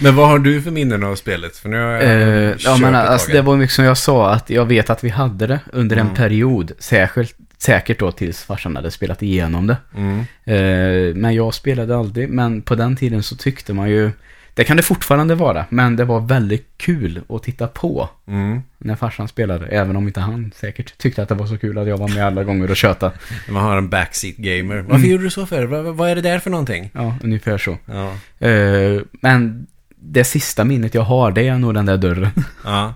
[0.01, 1.57] Men vad har du för minnen av spelet?
[1.57, 4.31] För nu har jag Eh, kört ja, men alltså, det var mycket som jag sa,
[4.31, 6.15] att jag vet att vi hade det under en Mm.
[6.15, 6.73] period.
[6.79, 9.77] Särskilt, säkert då tills farsan hade spelat igenom det.
[9.97, 10.19] Mm.
[10.45, 14.11] Eh, men jag spelade aldrig, men på den tiden så tyckte man ju,
[14.59, 18.63] det kan det fortfarande vara, men det var väldigt kul att titta på Mm.
[18.79, 21.89] när farsan spelade, även om inte han säkert tyckte att det var så kul att
[21.89, 23.13] jag var med alla gånger och köta.
[23.49, 24.77] Man har en backseat gamer.
[24.77, 25.11] Varför Mm.
[25.11, 25.65] gjorde du så för?
[25.65, 26.91] Vad, vad är det där för någonting?
[26.95, 27.77] Ja, ungefär så.
[27.87, 28.13] Ja.
[28.49, 29.67] Eh, men
[30.01, 32.31] det sista minnet jag har, det är nog den där dörren.
[32.65, 32.95] ja.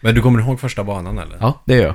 [0.00, 1.36] Men du kommer ihåg första banan eller?
[1.40, 1.94] Ja, det gör jag.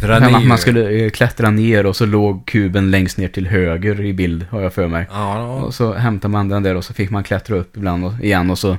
[0.00, 3.46] För man, ju- man skulle eh, klättra ner och så låg kuben längst ner till
[3.46, 5.06] höger i bild, har jag för mig.
[5.10, 8.12] Ja, Och så hämtade man den där och så fick man klättra upp ibland och,
[8.24, 8.76] igen och så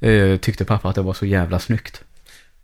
[0.00, 2.02] eh, tyckte pappa att det var så jävla snyggt.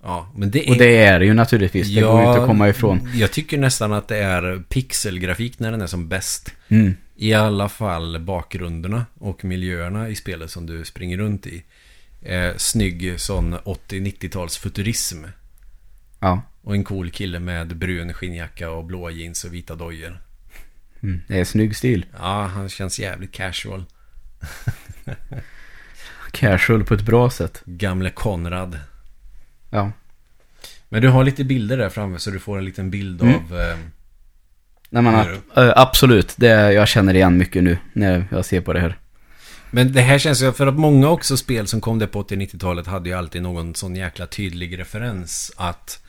[0.03, 0.71] Ja, men det är...
[0.71, 1.95] Och det är det ju naturligtvis.
[1.95, 3.09] Det går ju inte att komma ifrån.
[3.15, 6.53] Jag tycker nästan att det är pixelgrafik när den är som bäst.
[6.69, 6.95] Mm.
[7.17, 11.63] I alla fall bakgrunderna och miljöerna i spelet som du springer runt i.
[12.23, 15.17] Eh, snygg sån 80-90-tals futurism.
[16.21, 16.43] Ja.
[16.67, 20.21] Och en cool kille med brun skinnjacka och blåa jeans och vita dojor.
[21.03, 21.21] Mm.
[21.29, 22.07] Det är snygg stil.
[22.19, 23.85] Ja, han känns jävligt casual.
[26.31, 27.63] Casual på ett bra sätt.
[27.65, 28.79] Gamle Konrad.
[29.71, 29.93] Ja.
[30.89, 33.35] Men du har lite bilder där framme så du får en liten bild Mm.
[33.35, 33.61] av...
[33.61, 33.77] Eh,
[34.91, 36.35] Nej, men, äh, absolut.
[36.37, 38.99] Det, jag känner igen mycket nu när jag ser på det här.
[39.71, 42.87] Men det här känns ju, för att många också spel som kom där på 80-90-talet
[42.87, 46.03] hade ju alltid någon sån jäkla tydlig referens att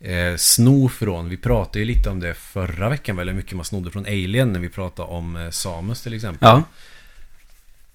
[0.00, 1.28] eh, sno från.
[1.28, 4.60] Vi pratade ju lite om det förra veckan, väldigt mycket man snodde från Alien när
[4.60, 6.48] vi pratade om eh, Samus till exempel.
[6.48, 6.62] Ja,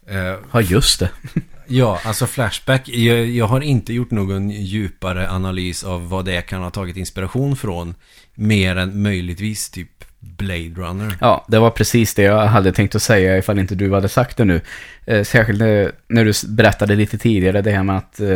[0.08, 1.10] Eh, ja just det.
[1.68, 2.90] ja, alltså Flashback.
[2.90, 7.56] Jag, jag har inte gjort någon djupare analys av vad det kan ha tagit inspiration
[7.56, 7.96] från.
[8.36, 9.90] Mer än möjligtvis typ
[10.20, 11.18] Blade Runner.
[11.22, 14.38] Ja, det var precis det jag hade tänkt att säga ifall inte du hade sagt
[14.38, 14.62] det nu.
[15.06, 18.28] Eh, särskilt när, när du berättade lite tidigare det här med att eh,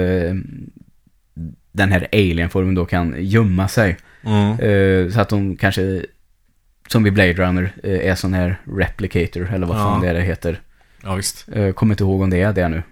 [1.71, 3.97] den här alienformen då kan gömma sig.
[4.23, 4.59] Mm.
[4.59, 6.05] Eh, så att de kanske,
[6.87, 10.03] som vid Blade Runner, eh, är sån här replicator, eller vad fan Ja.
[10.03, 10.61] det är det heter.
[11.03, 11.49] Ja, visst.
[11.51, 12.83] Eh, kommer inte ihåg om det är det nu.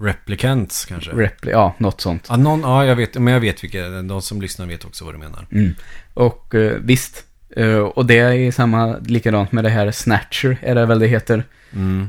[0.00, 1.10] Replicants kanske.
[1.10, 2.26] Repli ja, något sånt.
[2.28, 3.14] ja, någon, ja, jag vet.
[3.14, 3.88] Men jag vet vilka.
[3.88, 5.46] De som lyssnar vet också vad du menar.
[5.52, 5.74] Mm.
[6.14, 7.24] Och visst,
[7.94, 11.44] och det är samma, likadant med det här Snatcher, är det väl det heter.
[11.74, 12.08] Mm.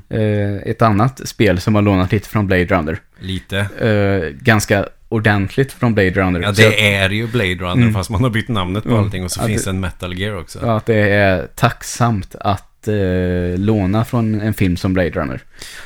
[0.65, 2.99] Ett annat spel som har lånat lite från Blade Runner.
[3.19, 4.33] Lite.
[4.41, 6.39] Ganska ordentligt från Blade Runner.
[6.41, 7.93] Ja, det är ju Blade Runner Mm.
[7.93, 9.03] fast man har bytt namnet på Mm.
[9.03, 10.59] allting och så Ja, finns det- en Metal Gear också.
[10.61, 15.39] Ja, att det är tacksamt att eh, låna från en film som Blade Runner.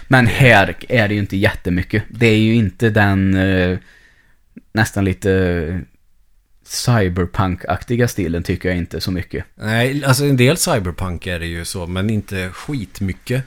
[0.07, 2.03] Men här är det ju inte jättemycket.
[2.09, 3.77] Det är ju inte den eh,
[4.73, 5.81] nästan lite
[6.65, 9.45] cyberpunk-aktiga stilen tycker jag inte så mycket.
[9.55, 13.43] Nej, alltså en del cyberpunk är det ju så, men inte skitmycket.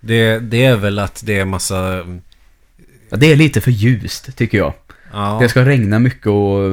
[0.00, 2.04] Det, det är väl att det är massa...
[3.10, 4.74] Ja, det är lite för ljust tycker jag.
[5.12, 6.70] Ja, Det ska regna mycket och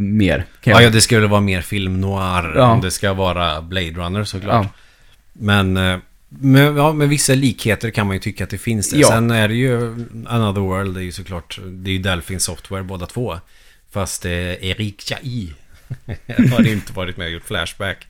[0.00, 0.44] mer.
[0.62, 2.72] Ja, ja det skulle vara mer film noir Ja.
[2.72, 4.66] om det ska vara Blade Runner såklart.
[4.66, 4.70] Ja.
[5.32, 8.98] Men eh, med, ja, med vissa likheter kan man ju tycka att det finns det.
[8.98, 9.08] Ja.
[9.08, 9.76] Sen är det ju
[10.26, 13.38] Another World, det är ju såklart, det är ju Delphin Software båda två.
[13.90, 14.32] Fast eh,
[14.64, 15.52] Erik Chai
[16.50, 18.06] har inte varit med och gjort Flashback.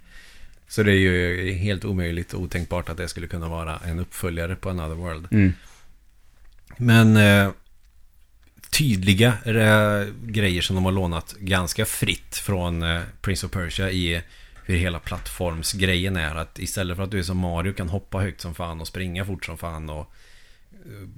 [0.68, 4.56] Så det är ju helt omöjligt och otänkbart att det skulle kunna vara en uppföljare
[4.56, 5.26] på Another World.
[5.30, 5.52] Mm.
[6.76, 7.50] Men eh,
[8.70, 14.22] tydliga eh, grejer som de har lånat ganska fritt från eh, Prince of Persia i
[14.64, 16.34] hur hela plattformsgrejen är.
[16.34, 19.24] Att istället för att du är som Mario kan hoppa högt som fan och springa
[19.24, 20.12] fort som fan och
[20.72, 21.08] eh,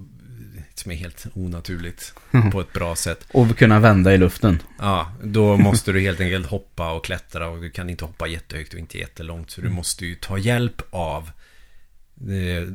[0.74, 2.14] som är helt onaturligt
[2.53, 3.26] på ett bra sätt.
[3.32, 4.62] Och kunna vända i luften.
[4.78, 8.74] Ja, då måste du helt enkelt hoppa och klättra och du kan inte hoppa jättehögt
[8.74, 9.50] och inte jättelångt.
[9.50, 11.30] Så du måste ju ta hjälp av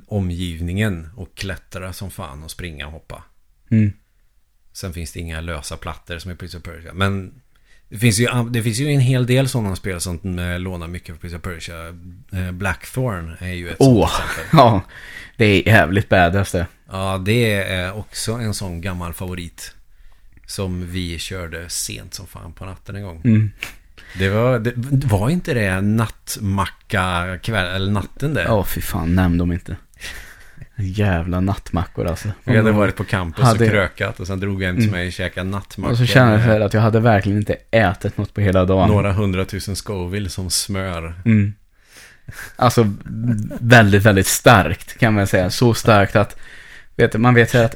[0.08, 3.24] omgivningen och klättra som fan och springa och hoppa.
[3.72, 3.94] Mm.
[4.78, 6.94] Sen finns det inga lösa plattor som i Prince of Persia.
[6.94, 7.34] Men
[7.90, 10.20] det finns ju, det finns ju en hel del sådana spel som
[10.60, 11.88] lånar mycket från Prince of Persia.
[12.32, 14.46] Eh, Blackthorn är ju ett Åh, sånt exempel.
[14.60, 14.82] ja.
[15.38, 16.68] Det är jävligt badass det.
[16.92, 19.76] Ja, det är också en sån gammal favorit.
[20.46, 23.22] Som vi körde sent som fan på natten en gång.
[23.26, 23.52] Mm.
[24.20, 24.74] Det var, det,
[25.08, 28.44] var inte det nattmacka kväll, eller natten det?
[28.44, 29.76] Ja, fy fan, nämn dem inte.
[30.80, 32.28] Jävla nattmackor alltså.
[32.44, 34.96] Vi hade varit på campus Hade- och krökat och sen drog jag hem till Mm.
[35.00, 35.92] mig och käkade nattmacka.
[35.92, 38.90] Och så känner jag här att jag hade verkligen inte ätit något på hela dagen.
[38.90, 41.14] Några hundratusen Scoville som smör.
[41.26, 41.54] Mm.
[42.56, 42.94] Alltså,
[43.60, 45.50] väldigt, väldigt starkt kan man säga.
[45.50, 46.40] Så starkt att,
[46.96, 47.76] vet man vet så att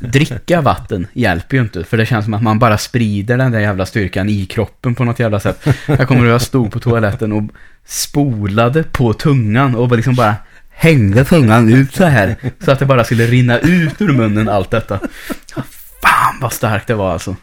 [0.00, 1.84] dricka vatten hjälper ju inte.
[1.84, 5.04] För det känns som att man bara sprider den där jävla styrkan i kroppen på
[5.04, 5.66] något jävla sätt.
[5.86, 7.42] Jag kommer ihåg att jag stod på toaletten och
[7.84, 10.34] spolade på tungan och liksom bara
[10.82, 12.36] hängde tungan ut så här.
[12.64, 15.00] Så att det bara skulle rinna ut ur munnen allt detta.
[16.02, 17.36] Fan vad starkt det var alltså.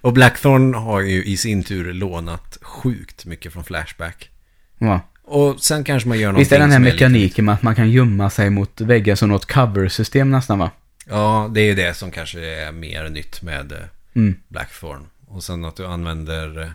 [0.00, 4.30] Och Blackthorn har ju i sin tur lånat sjukt mycket från Flashback.
[4.78, 5.00] Ja.
[5.24, 7.90] Och sen kanske man gör någonting Visst är den här mekaniken med att man kan
[7.90, 10.70] gömma sig mot väggar som något cover-system nästan va?
[11.08, 13.78] Ja, det är ju det som kanske är mer nytt med eh,
[14.14, 14.34] Mm.
[14.48, 15.06] Blackthorn.
[15.28, 16.68] Och sen att du använder eh,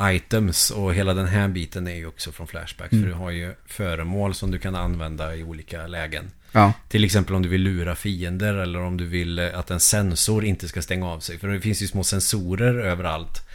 [0.00, 2.92] items och hela den här biten är ju också från Flashback.
[2.92, 3.04] Mm.
[3.04, 6.30] För du har ju föremål som du kan använda i olika lägen.
[6.52, 6.72] Ja.
[6.88, 10.44] Till exempel om du vill lura fiender eller om du vill eh, att en sensor
[10.44, 11.38] inte ska stänga av sig.
[11.38, 13.48] För det finns ju små sensorer överallt.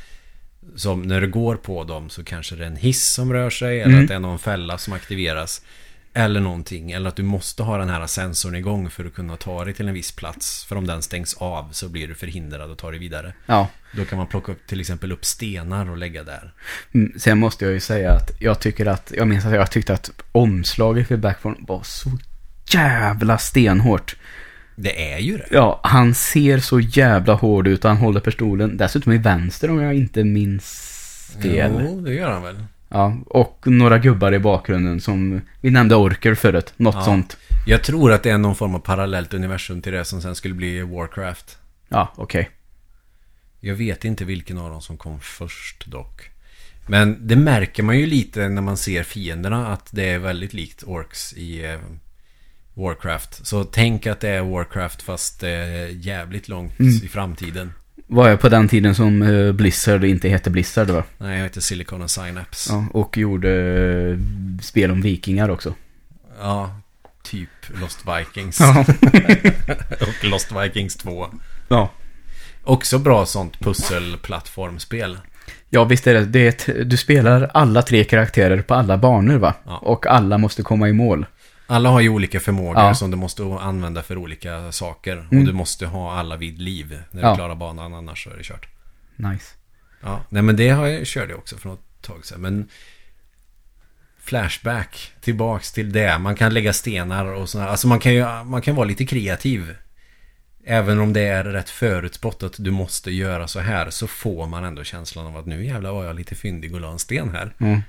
[0.76, 3.82] Som när du går på dem så kanske det är en hiss som rör sig
[3.82, 4.04] eller Mm.
[4.04, 5.62] att det är någon fälla som aktiveras.
[6.18, 6.91] Eller någonting.
[6.91, 9.88] Eller att du måste ha den här sensorn igång för att kunna ta dig till
[9.88, 10.65] en viss plats.
[10.65, 13.34] För om den stängs av så blir du förhindrad att ta dig vidare.
[13.45, 13.68] Ja.
[13.91, 16.53] Då kan man plocka upp till exempel upp stenar och lägga där.
[16.93, 19.93] Mm, Sen måste jag ju säga att jag tycker att, jag minns att jag tyckte
[19.93, 22.09] att omslaget för Backbone var så
[22.74, 24.15] jävla stenhårt.
[24.76, 25.47] Det är ju det.
[25.51, 29.93] Ja, han ser så jävla hård ut han håller pistolen dessutom i vänster om jag
[29.93, 30.93] inte minns
[31.41, 31.72] fel.
[31.80, 32.55] Jo, det gör han väl.
[32.90, 37.02] Ja, och några gubbar i bakgrunden som, vi nämnde Orker förut, något Ja.
[37.06, 37.38] sånt.
[37.68, 40.54] Jag tror att det är någon form av parallellt universum till det som sen skulle
[40.54, 41.58] bli Warcraft.
[41.90, 42.50] Ja, okej.
[43.60, 46.30] Jag vet inte vilken av dem som kom först dock.
[46.88, 50.84] Men det märker man ju lite när man ser fienderna att det är väldigt likt
[50.84, 51.80] Orks i eh,
[52.74, 53.46] Warcraft.
[53.48, 56.94] Så tänk att det är Warcraft fast är jävligt långt Mm.
[56.96, 57.74] i framtiden.
[58.10, 61.03] Var jag på den tiden som eh, Blizzard inte hette Blizzard va?
[61.18, 62.74] Nej, jag heter Silicon och Synapse.
[62.74, 64.18] Ja, och gjorde eh,
[64.62, 65.74] spel om vikingar också.
[66.39, 66.80] Ja,
[67.24, 67.49] typ
[67.82, 68.60] Lost Vikings.
[68.60, 68.86] Ja.
[70.01, 71.28] och Lost Vikings 2.
[71.68, 71.91] ja.
[72.64, 75.18] Också bra sånt pusselplattformspel.
[75.70, 76.26] Ja, visst är det.
[76.26, 79.53] det är du spelar alla tre karaktärer på alla banor va?
[79.66, 79.78] Ja.
[79.78, 81.26] Och alla måste komma i mål.
[81.68, 82.95] Alla har ju olika förmågor Ja.
[82.95, 85.18] som du måste använda för olika saker.
[85.18, 85.39] Mm.
[85.39, 87.30] Och du måste ha alla vid liv när Ja.
[87.30, 88.68] du klarar banan, annars så är det kört.
[89.15, 89.53] Nice.
[90.01, 92.41] Ja, nej men det har jag, körde jag också för något tag sedan.
[92.41, 92.68] Men
[94.20, 96.18] Flashback, tillbaks till det.
[96.18, 97.68] Man kan lägga stenar och sådär.
[97.68, 99.76] Alltså man kan ju man kan vara lite kreativ.
[100.65, 104.63] Även om det är rätt förutspått att du måste göra så här så får man
[104.63, 107.53] ändå känslan av att nu jävlar var jag lite fyndig och la en sten här.
[107.59, 107.82] Mm.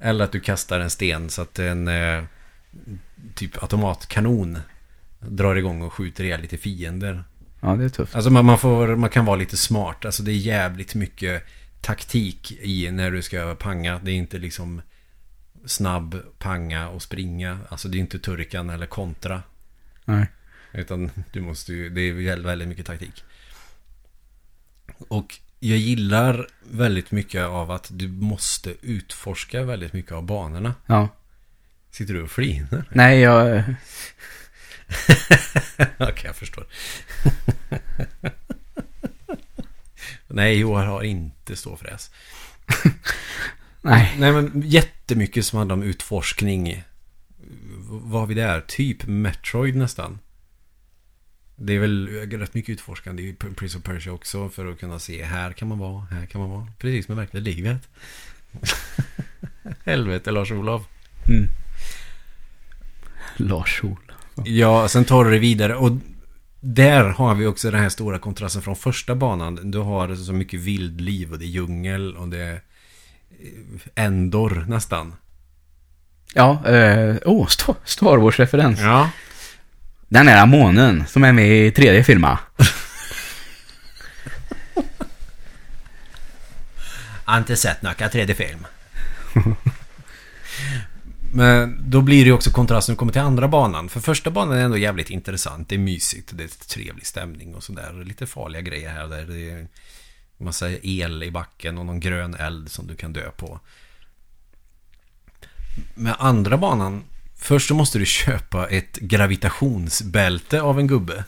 [0.00, 2.22] Eller att du kastar en sten så att en eh,
[3.34, 4.58] typ automatkanon
[5.20, 7.24] drar igång och skjuter ihjäl lite fiender.
[7.60, 8.14] Ja, det är tufft.
[8.14, 10.04] Alltså man, man, får, man kan vara lite smart.
[10.04, 11.44] Alltså det är jävligt mycket
[11.80, 14.00] taktik i när du ska panga.
[14.04, 14.82] Det är inte liksom
[15.64, 17.58] snabb panga och springa.
[17.68, 19.42] Alltså det är inte turkan eller kontra.
[20.04, 20.26] Nej.
[20.72, 23.24] Utan du måste ju, det är väldigt, mycket taktik.
[25.08, 30.74] Och jag gillar väldigt mycket av att du måste utforska väldigt mycket av banorna.
[30.86, 31.08] Ja.
[31.90, 32.84] Sitter du och flinar?
[32.90, 33.58] Nej, jag...
[35.98, 36.66] Okej, jag förstår.
[40.28, 42.10] Nej, Johan har inte ståfräs.
[43.82, 44.14] Nej.
[44.18, 46.82] Nej, men jättemycket som handlar om utforskning.
[47.88, 48.60] Vad har vi där?
[48.60, 50.18] Typ Metroid nästan.
[51.56, 55.24] Det är väl rätt mycket utforskande i Prince of Persia också för att kunna se
[55.24, 56.66] här kan man vara, här kan man vara.
[56.78, 57.88] Precis som i verkliga livet.
[59.84, 60.82] Helvete Lars-Olof.
[61.28, 61.48] Mm.
[63.40, 64.12] Lars Ol.
[64.44, 65.92] Ja, sen tar du det vidare och
[66.60, 69.70] där har vi också den här stora kontrasten från första banan.
[69.70, 75.14] Du har så mycket vildliv och det är djungel och det är eh, Endor nästan.
[76.34, 77.46] Ja, eh, oh,
[77.84, 78.80] Star, Wars-referens.
[78.80, 79.10] Ja.
[80.08, 82.36] Den är månen som är med i tredje filmen.
[82.56, 82.66] Jag
[87.32, 88.66] har inte sett några 3D-film.
[91.32, 93.88] Men då blir det ju också kontrast när du kommer till andra banan.
[93.88, 95.68] För första banan är ändå jävligt intressant.
[95.68, 98.04] Det är mysigt det är trevlig stämning och sådär.
[98.04, 99.24] Lite farliga grejer här och där.
[99.24, 99.68] Det är
[100.38, 103.60] massa el i backen och någon grön eld som du kan dö på.
[105.94, 107.02] Med andra banan.
[107.36, 111.24] Först så måste du köpa ett gravitationsbälte av en gubbe.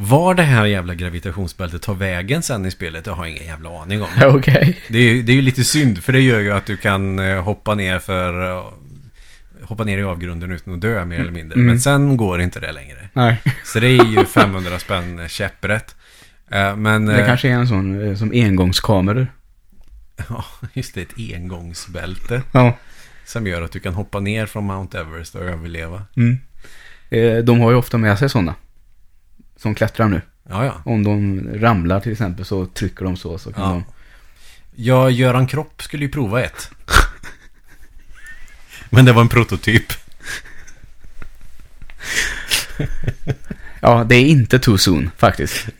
[0.00, 3.82] Var det här jävla gravitationsbältet tar vägen sen i spelet, det har jag ingen jävla
[3.82, 4.08] aning om.
[4.36, 4.78] Okej.
[4.88, 7.42] Det är, det är ju lite synd, för det gör ju att du kan eh,
[7.42, 8.50] hoppa ner för...
[8.58, 8.64] eh,
[9.62, 11.54] Hoppa ner i avgrunden utan att dö mer eller mindre.
[11.54, 11.66] Mm.
[11.66, 13.08] Men sen går inte det längre.
[13.12, 13.42] Nej.
[13.64, 15.96] Så det är ju 500 spänn käpprätt.
[16.50, 17.06] Eh, Men...
[17.06, 19.26] Det kanske är en sån som engångskameror.
[20.28, 21.02] Ja, just det.
[21.02, 22.42] Ett engångsbälte.
[22.52, 22.78] Ja.
[23.24, 26.02] Som gör att du kan hoppa ner från Mount Everest och överleva.
[26.16, 26.38] Mm.
[27.44, 28.54] De har ju ofta med sig sådana.
[29.58, 30.20] Som klättrar nu.
[30.48, 30.82] Ja, ja.
[30.84, 33.70] Om de ramlar till exempel så trycker de så så kan Ja.
[33.70, 33.84] de...
[34.82, 36.70] Ja, Göran Kropp skulle ju prova ett.
[38.90, 39.84] Men det var en prototyp.
[43.80, 45.66] Ja, det är inte too soon faktiskt.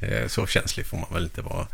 [0.00, 1.66] Eh, Så känslig får man väl inte vara.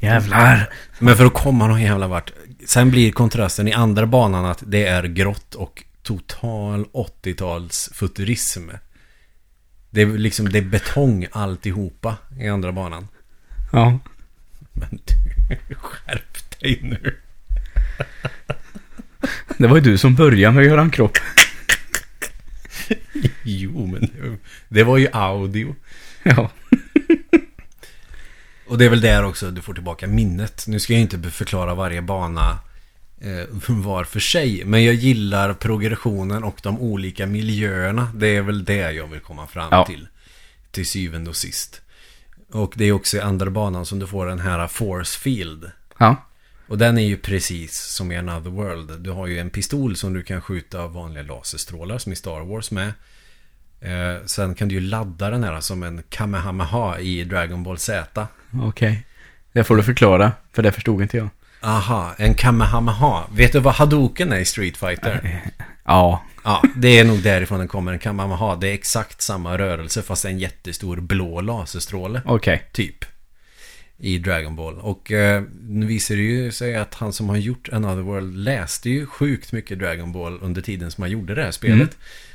[0.00, 0.68] Jävlar.
[0.98, 2.32] Men för att komma någon jävla vart.
[2.66, 8.70] Sen blir kontrasten i andra banan att det är grått och total 80-tals futurism.
[9.90, 13.08] Det är liksom det är betong alltihopa i andra banan.
[13.72, 13.98] Ja.
[14.72, 17.16] Men du, skärp dig nu.
[19.58, 21.18] Det var ju du som började med Göran Kropp.
[23.42, 24.10] Jo, men
[24.68, 25.74] det, var ju audio.
[26.22, 26.50] Ja.
[28.66, 30.64] Och det är väl där också du får tillbaka minnet.
[30.66, 32.58] Nu ska jag inte förklara varje bana
[33.68, 34.64] var för sig.
[34.64, 38.12] Men jag gillar progressionen och de olika miljöerna.
[38.14, 39.86] Det är väl det jag vill komma fram Ja.
[39.86, 40.08] till.
[40.70, 41.80] Till syvende och sist.
[42.52, 45.70] Och det är också i andra banan som du får den här force field.
[45.98, 46.16] Ja.
[46.66, 49.00] Och den är ju precis som i Another World.
[49.00, 52.70] Du har ju en pistol som du kan skjuta vanliga laserstrålar som i Star Wars
[52.70, 52.92] med.
[53.80, 58.26] Eh, sen kan du ju ladda den här som en Kamehameha i Dragon Ball Z.
[58.62, 59.06] Okej.
[59.52, 61.28] Det får du förklara, för det förstod inte jag.
[61.62, 63.24] Aha, en Kamehameha.
[63.32, 65.42] Vet du vad Hadouken är i Street Fighter?
[65.84, 66.24] Ja.
[66.44, 67.92] Ja, det är nog därifrån den kommer.
[67.92, 68.56] En Kamehameha.
[68.56, 72.22] Det är exakt samma rörelse fast en jättestor blå laserstråle.
[72.24, 72.62] Okej.
[72.72, 73.04] Typ.
[73.98, 74.78] I Dragon Ball.
[74.78, 78.90] Och eh, nu visar det ju sig att han som har gjort Another World läste
[78.90, 81.76] ju sjukt mycket Dragon Ball under tiden som han gjorde det här spelet.
[81.76, 81.94] Mm.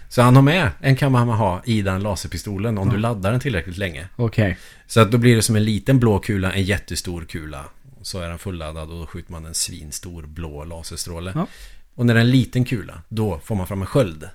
[0.10, 4.08] Så han har med en Kamehameha i den laserpistolen om du laddar den tillräckligt länge.
[4.16, 4.58] Okej.
[4.88, 7.66] Så att då blir det som en liten blå kula, en jättestor kula.
[8.08, 11.32] Så är den fulladdad och då skjuter man en svinstor blå laserstråle.
[11.36, 11.48] Ja.
[11.96, 14.30] Och när det är en liten kula, då får man fram en sköld.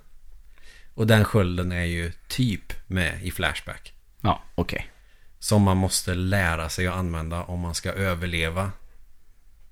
[0.94, 3.92] Och den skölden är ju typ med i Flashback.
[4.20, 4.90] Ja, okej.
[5.38, 8.72] Som man måste lära sig att använda om man ska överleva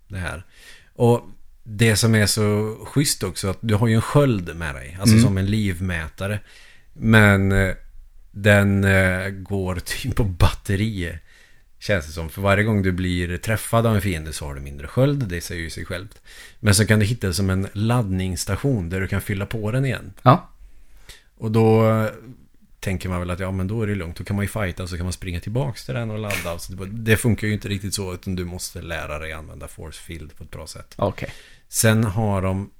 [0.08, 0.44] det här.
[0.94, 1.28] Och
[1.62, 4.96] det som är så schysst också att du har ju en sköld med dig.
[5.00, 5.24] Alltså Mm.
[5.26, 6.40] som en livmätare.
[6.92, 7.74] Men eh,
[8.30, 11.18] den eh, går typ på batteri.
[11.80, 12.28] Känns det som.
[12.28, 15.28] För varje gång du blir träffad av en fiende så har du mindre sköld.
[15.28, 16.22] Det säger ju sig självt.
[16.60, 19.84] Men så kan du hitta det som en laddningsstation där du kan fylla på den
[19.84, 20.12] igen.
[20.22, 20.50] Ja.
[21.36, 22.10] Och då eh,
[22.80, 24.16] tänker man väl att ja men då är det lugnt.
[24.16, 26.58] Då kan man ju fighta så kan man springa tillbaks till den och ladda.
[26.58, 30.36] Så det, funkar ju inte riktigt så utan du måste lära dig använda force field
[30.36, 30.94] på ett bra sätt.
[30.96, 31.30] Okej.
[31.68, 32.70] Sen har de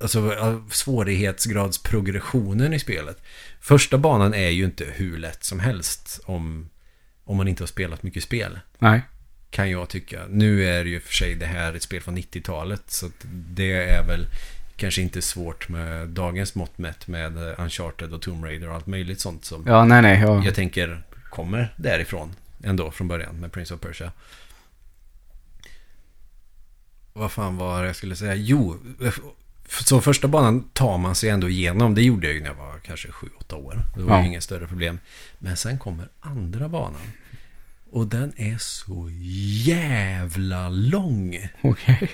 [0.00, 3.22] Alltså ja, svårighetsgradsprogressionen i spelet.
[3.60, 6.68] Första banan är ju inte hur lätt som helst om,
[7.28, 8.60] om man inte har spelat mycket spel.
[8.78, 9.02] Nej.
[9.50, 10.20] Kan jag tycka.
[10.28, 12.82] Nu är det ju för sig det här ett spel från 90-talet.
[12.86, 14.26] Så det är väl
[14.76, 19.20] kanske inte svårt med dagens mått mätt med Uncharted och Tomb Raider och allt möjligt
[19.20, 20.20] sånt som Ja, nej, nej.
[20.20, 20.44] Ja.
[20.44, 24.12] jag tänker kommer därifrån ändå från början med Prince of Persia.
[27.12, 28.34] Vad fan var det jag skulle säga?
[28.34, 28.76] Jo,
[29.68, 31.94] så första banan tar man sig ändå igenom.
[31.94, 33.82] Det gjorde jag ju när jag var kanske 7-8 år.
[33.96, 34.26] Det var Ja.
[34.26, 34.98] inget större problem.
[35.38, 37.00] Men sen kommer andra banan.
[37.90, 39.08] Och den är så
[39.64, 41.38] jävla lång.
[41.62, 42.10] Okej.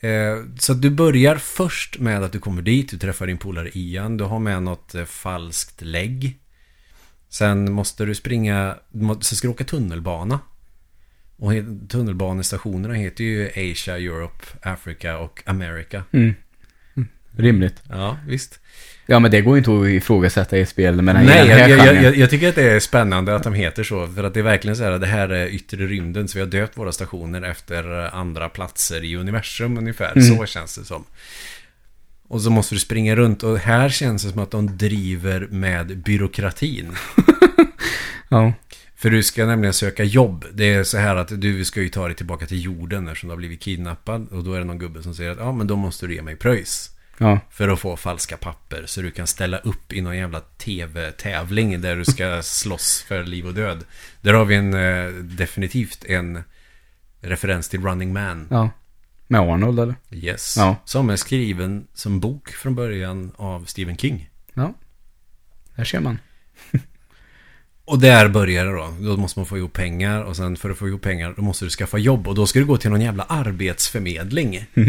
[0.00, 4.16] Eh, så du börjar först med att du kommer dit, du träffar din polare Ian,
[4.16, 6.38] du har med något eh, falskt lägg.
[7.28, 10.40] Sen måste du springa, sen ska du åka tunnelbana.
[11.36, 11.52] Och
[11.88, 16.04] tunnelbanestationerna heter ju Asia, Europe, Africa och America.
[16.12, 16.34] Mm.
[17.38, 17.82] Rimligt.
[17.88, 18.60] Ja, visst.
[19.06, 22.02] Ja, men det går ju inte att ifrågasätta i spel med den Nej, jag, jag,
[22.02, 24.06] jag, jag tycker att det är spännande att de heter så.
[24.06, 26.28] För att det är verkligen så här, det här är yttre rymden.
[26.28, 30.12] Så vi har döpt våra stationer efter andra platser i universum ungefär.
[30.16, 30.36] Mm.
[30.36, 31.04] Så känns det som.
[32.28, 33.42] Och så måste du springa runt.
[33.42, 36.92] Och här känns det som att de driver med byråkratin.
[38.30, 38.52] Ja.
[38.96, 40.44] För du ska nämligen söka jobb.
[40.52, 43.32] Det är så här att du ska ju ta dig tillbaka till jorden eftersom du
[43.32, 44.28] har blivit kidnappad.
[44.28, 46.22] Och då är det någon gubbe som säger att ja, men då måste du ge
[46.22, 46.90] mig pröjs.
[47.18, 47.40] Ja.
[47.50, 51.96] För att få falska papper så du kan ställa upp i någon jävla tv-tävling där
[51.96, 53.84] du ska slåss för liv och död.
[54.20, 56.42] Där har vi en eh, definitivt en
[57.20, 58.46] referens till Running Man.
[58.50, 58.70] Ja.
[59.26, 59.94] Med Arnold, eller?
[60.10, 60.54] Yes.
[60.56, 60.76] Ja.
[60.84, 64.30] Som är skriven som bok från början av Stephen King.
[64.54, 64.74] Ja.
[65.74, 66.18] Där ser man.
[67.84, 68.94] Och där börjar det då.
[69.00, 71.64] Då måste man få ihop pengar och sen för att få ihop pengar då måste
[71.64, 74.56] du skaffa jobb och då ska du gå till någon jävla arbetsförmedling.
[74.56, 74.86] Eh,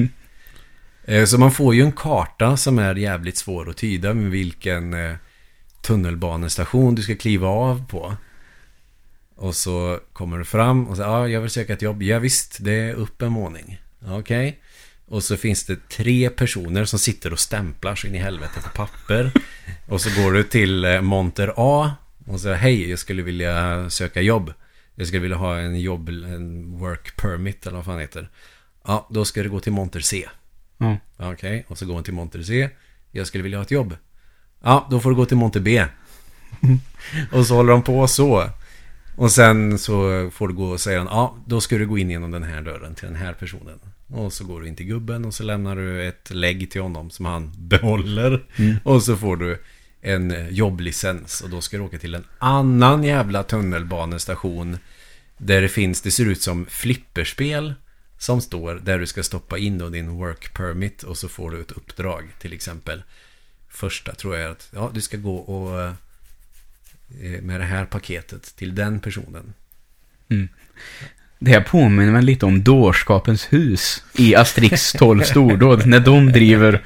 [1.09, 4.93] Eh, så man får ju en karta som är jävligt svår att tyda med vilken
[4.93, 5.15] eh,
[5.81, 8.15] tunnelbanestation du ska kliva av på.
[9.35, 12.03] Och så kommer du fram och säger ja, jag vill söka ett jobb.
[12.03, 13.81] Ja, visst, det är upp en våning.
[14.07, 14.59] Okej.
[15.05, 18.69] Och så finns det tre personer som sitter och stämplar så in i helvete på
[18.69, 19.31] papper.
[19.87, 21.91] Och så går du till eh, monter A
[22.27, 24.53] och säger hej, jag skulle vilja söka jobb.
[24.95, 28.29] Jag skulle vilja ha en jobb, en work permit eller vad fan det heter.
[28.85, 30.27] Ja, då ska du gå till monter C.
[30.79, 30.97] Ja.
[31.17, 32.69] Okej, och så går man till monter C.
[33.11, 33.95] Jag skulle vilja ha ett jobb.
[34.63, 35.85] Ja, då får du gå till monter B.
[37.31, 38.49] och så håller de på så.
[39.15, 42.31] Och sen så får du gå och säga ja, då ska du gå in genom
[42.31, 43.79] den här dörren till den här personen.
[44.07, 47.09] Och så går du in till gubben och så lämnar du ett lägg till honom
[47.09, 48.43] som han behåller.
[48.83, 49.61] Och så får du
[50.01, 54.77] en jobblicens och då ska du åka till en annan jävla tunnelbanestation.
[55.37, 57.73] Där det finns, det ser ut som flipperspel
[58.19, 61.61] som står där du ska stoppa in då din work permit och så får du
[61.61, 63.03] ett uppdrag till exempel.
[63.69, 68.55] Första tror jag är att ja, du ska gå och eh, med det här paketet
[68.55, 69.53] till den personen.
[70.29, 70.47] Mm.
[71.39, 75.85] Det här påminner mig lite om dårskapens hus i Asterix 12 stordåd.
[75.85, 76.83] när de driver,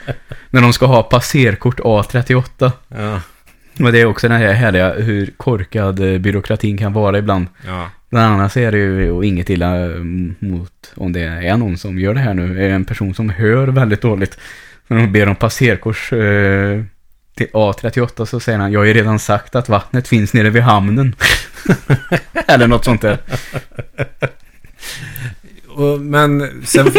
[0.49, 2.71] när de ska ha passerkort A38.
[2.87, 3.21] Ja.
[3.79, 7.47] Och det är också den här härliga hur korkad eh, byråkratin kan vara ibland.
[7.65, 7.89] Ja.
[8.09, 11.99] Bland annat är det ju och inget illa mm, mot om det är någon som
[11.99, 12.65] gör det här nu.
[12.65, 14.37] Är en person som hör väldigt dåligt.
[14.87, 16.83] När de ber om passerkors eh,
[17.35, 20.61] till A38 så säger han Jag har ju redan sagt att vattnet finns nere vid
[20.61, 21.15] hamnen.
[22.47, 23.17] Eller något sånt där.
[25.67, 26.91] Och, men sen...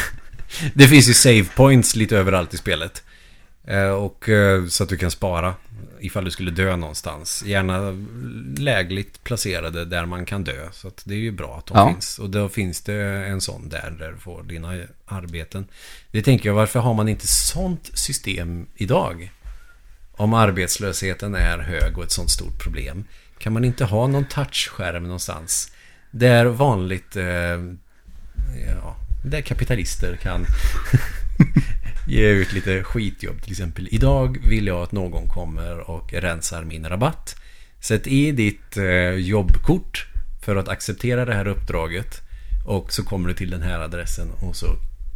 [0.74, 3.02] det finns ju save points lite överallt i spelet.
[3.66, 5.54] Eh, och eh, så att du kan spara
[6.00, 7.42] ifall du skulle dö någonstans.
[7.46, 8.06] Gärna
[8.62, 10.68] lägligt placerade där man kan dö.
[10.72, 11.92] Så det är ju bra att de Ja.
[11.92, 12.18] finns.
[12.18, 12.94] Och då finns det
[13.26, 15.66] en sån där, där du får dina arbeten.
[16.10, 19.32] Det tänker jag, varför har man inte sånt system idag?
[20.12, 23.04] Om arbetslösheten är hög och ett sånt stort problem.
[23.38, 25.72] Kan man inte ha någon touchskärm någonstans?
[26.10, 27.24] Där vanligt, eh,
[28.66, 30.46] ja, där kapitalister kan
[32.08, 33.88] ge ut lite skitjobb till exempel.
[33.90, 37.36] Idag vill jag att någon kommer och rensar min rabatt.
[37.80, 40.06] Sätt i ditt eh, jobbkort
[40.44, 42.20] för att acceptera det här uppdraget.
[42.66, 44.66] Och så kommer du till den här adressen och så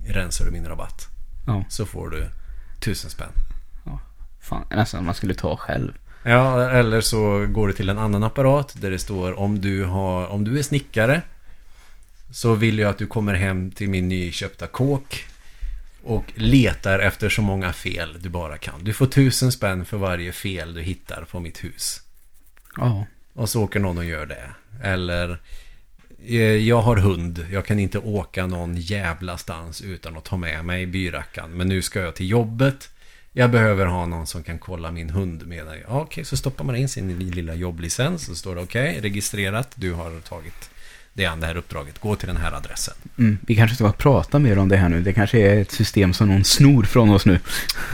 [0.06, 1.06] rensar du min rabatt.
[1.46, 2.28] Ja, Så får du
[2.80, 3.32] tusen spänn.
[4.40, 5.92] fan, nästan man skulle ta själv.
[6.24, 10.26] Ja, eller så går du till en annan apparat där det står om du, har,
[10.26, 11.22] om du är snickare
[12.30, 15.26] så vill jag att du kommer hem till min nyköpta kåk
[16.02, 18.84] och letar efter så många fel du bara kan.
[18.84, 22.00] Du får tusen spänn för varje fel du hittar på mitt hus.
[22.76, 24.50] Ja, Och så åker någon och gör det.
[24.82, 25.38] Eller
[26.26, 27.46] eh, jag har hund.
[27.50, 31.50] Jag kan inte åka någon jävla stans utan att ta med mig byrackan.
[31.50, 32.88] Men nu ska jag till jobbet.
[33.32, 35.84] Jag behöver ha någon som kan kolla min hund med dig.
[35.88, 38.26] Ja, Okej, så stoppar man in sin lilla jobblicens.
[38.26, 39.72] Så står det okej, registrerat.
[39.74, 40.70] Du har tagit
[41.14, 41.98] det an det här uppdraget.
[41.98, 42.94] Gå till den här adressen.
[43.18, 45.00] mm, vi kanske ska prata mer om det här nu.
[45.00, 47.38] Det kanske är ett system som någon snor från oss nu.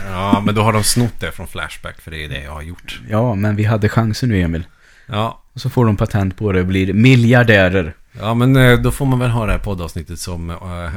[0.08, 2.00] Ja, men då har de snott det från Flashback.
[2.00, 3.00] För det är det jag har gjort.
[3.10, 4.66] Ja, men vi hade chansen nu, Emil.
[5.06, 7.94] Ja, Och så får de patent på det och blir miljardärer.
[8.20, 10.56] Ja, men eh, då får man väl ha det här poddavsnittet som eh,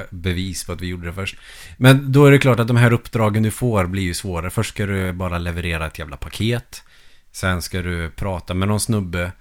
[0.10, 1.38] bevis på att vi gjorde det först.
[1.78, 4.50] Men då är det klart att de här uppdragen du får blir ju svårare.
[4.50, 6.84] Först ska du bara leverera ett jävla paket.
[7.32, 9.32] Sen ska du prata med någon snubbe.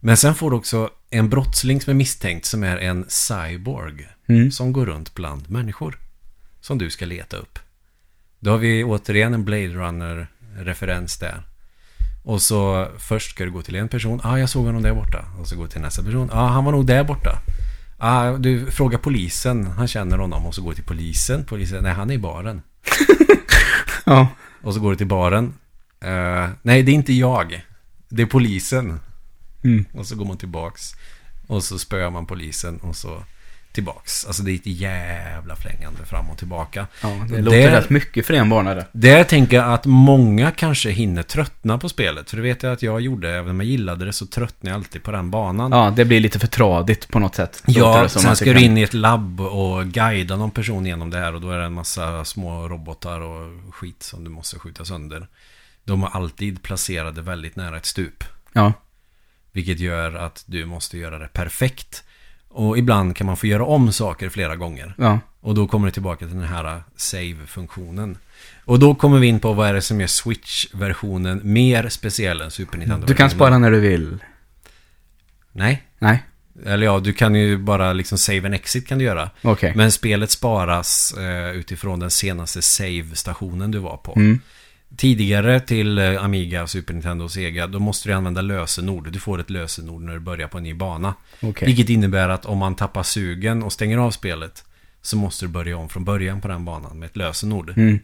[0.00, 4.08] Men sen får du också en brottsling som är misstänkt som är en cyborg.
[4.26, 4.50] Mm.
[4.50, 5.98] Som går runt bland människor.
[6.60, 7.58] Som du ska leta upp.
[8.40, 11.42] Då har vi återigen en Blade Runner-referens där.
[12.24, 14.20] Och så först ska du gå till en person.
[14.22, 15.24] Ja, ah, jag såg honom där borta.
[15.40, 16.28] Och så gå till nästa person.
[16.32, 17.38] Ja, ah, han var nog där borta.
[17.98, 19.66] Ah, du frågar polisen.
[19.66, 20.46] Han känner honom.
[20.46, 21.44] Och så går du till polisen.
[21.44, 22.62] Polisen, nej han är i baren.
[24.04, 24.28] Ja.
[24.62, 25.54] Och så går du till baren.
[26.00, 27.66] Eh, nej, det är inte jag.
[28.08, 29.00] Det är polisen.
[29.64, 29.84] Mm.
[29.92, 30.92] Och så går man tillbaks.
[31.46, 33.22] Och så spöar man polisen och så
[33.72, 34.24] tillbaks.
[34.26, 36.86] Alltså det är ett jävla flängande fram och tillbaka.
[37.02, 38.86] ja det Och låter det- rätt mycket för en bana det.
[38.92, 42.30] Där tänker jag att många kanske hinner tröttna på spelet.
[42.30, 43.30] För det vet jag att jag gjorde.
[43.30, 45.72] Även om jag gillade det så tröttnade jag alltid på den banan.
[45.72, 47.62] Ja, det blir lite för tradigt på något sätt.
[47.66, 51.10] Ja, det sen ska det du in i ett labb och guida någon person genom
[51.10, 54.58] det här och då är det en massa små robotar och skit som du måste
[54.58, 55.28] skjuta sönder.
[55.84, 58.24] De är alltid placerade väldigt nära ett stup.
[58.52, 58.72] Ja,
[59.58, 62.04] Vilket gör att du måste göra det perfekt.
[62.48, 64.94] Och ibland kan man få göra om saker flera gånger.
[64.98, 65.20] ja.
[65.40, 68.18] Och då kommer du tillbaka till den här save-funktionen.
[68.64, 72.50] Och då kommer vi in på vad är det som gör Switch-versionen mer speciell än
[72.50, 73.06] Super Nintendo.
[73.06, 74.18] Du kan spara när du vill.
[75.52, 75.82] Nej.
[75.98, 76.22] Nej,
[76.66, 79.30] Eller ja, du kan ju bara liksom save and exit kan du göra.
[79.42, 79.72] okej.
[79.76, 84.12] Men spelet sparas eh, utifrån den senaste save-stationen du var på.
[84.16, 84.40] Mm.
[84.96, 89.12] Tidigare till eh, Amiga, Super Nintendo och Sega, då måste du använda lösenord.
[89.12, 91.14] Du får ett lösenord när du börjar på en ny bana.
[91.40, 91.66] Okej.
[91.66, 94.64] Vilket innebär att om man tappar sugen och stänger av spelet
[95.02, 97.70] så måste du börja om från början på den banan med ett lösenord.
[97.76, 97.98] Mm.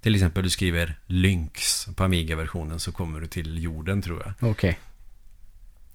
[0.00, 4.50] Till exempel du skriver Lynx på Amiga-versionen så kommer du till jorden tror jag.
[4.50, 4.78] Okej.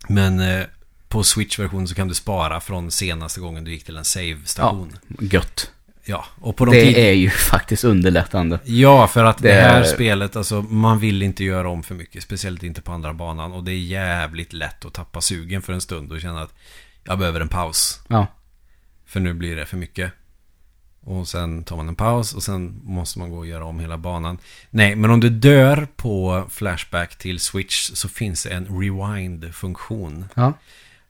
[0.08, 0.66] Men eh,
[1.08, 4.98] på Switch-versionen så kan du spara från senaste gången du gick till en save-station.
[5.20, 5.72] Gött.
[6.06, 6.26] Ja.
[6.42, 8.60] och på de Det är ju faktiskt underlättande.
[8.64, 11.96] Ja, för att det, Det här är- spelet, alltså man vill inte göra om för
[11.96, 12.24] mycket.
[12.24, 13.52] Speciellt inte på andra banan.
[13.54, 16.54] Och det är jävligt lätt att tappa sugen för en stund och känna att
[17.04, 18.00] jag behöver en paus.
[18.08, 18.28] Ja.
[19.06, 20.12] För nu blir det för mycket.
[21.04, 23.98] Och sen tar man en paus och sen måste man gå och göra om hela
[23.98, 24.38] banan.
[24.70, 30.26] Nej, men om du dör på Flashback till Switch så finns det en rewind-funktion.
[30.34, 30.54] Ja.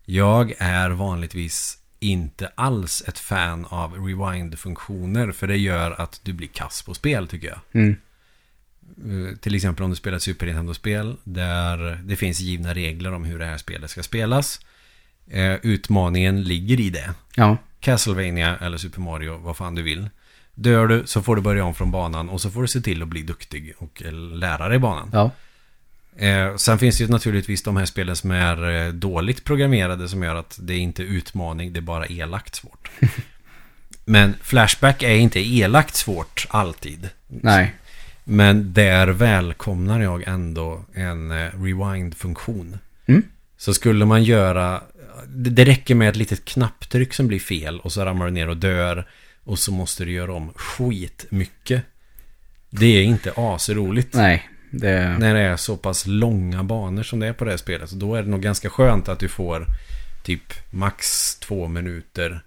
[0.05, 6.47] Jag är vanligtvis inte alls ett fan av rewind-funktioner för det gör att du blir
[6.47, 7.59] kass på spel tycker jag.
[7.71, 7.95] Mm.
[9.29, 13.23] Eh, Till exempel om du spelar ett Super Nintendo-spel där det finns givna regler om
[13.23, 14.59] hur det här spelet ska spelas.
[15.27, 17.13] Eh, utmaningen ligger i det.
[17.35, 17.57] Ja.
[17.79, 20.09] Castlevania eller Super Mario, vad fan du vill.
[20.55, 23.01] Dör du så får du börja om från banan och så får du se till
[23.01, 25.09] att bli duktig och eh, lära dig banan.
[25.13, 25.31] Ja.
[26.17, 30.23] Eh, sen finns det ju naturligtvis de här spelen som är eh, dåligt programmerade som
[30.23, 32.91] gör att det är inte utmaning, det är bara elakt svårt.
[34.05, 37.09] Men Flashback är inte elakt svårt alltid.
[37.27, 37.75] Nej.
[38.23, 42.77] Men där välkomnar jag ändå en eh, rewind-funktion.
[43.05, 43.23] Mm.
[43.57, 44.81] Så skulle man göra...
[45.27, 48.49] Det, det räcker med ett litet knapptryck som blir fel och så ramlar du ner
[48.49, 49.07] och dör.
[49.43, 51.83] Och så måste du göra om skitmycket.
[52.69, 54.13] Det är inte asroligt.
[54.13, 54.49] Nej.
[54.71, 55.17] Det...
[55.19, 57.89] När det är så pass långa banor som det är på det här spelet.
[57.89, 59.65] Så då är det nog ganska skönt att du får
[60.23, 62.41] typ max två minuter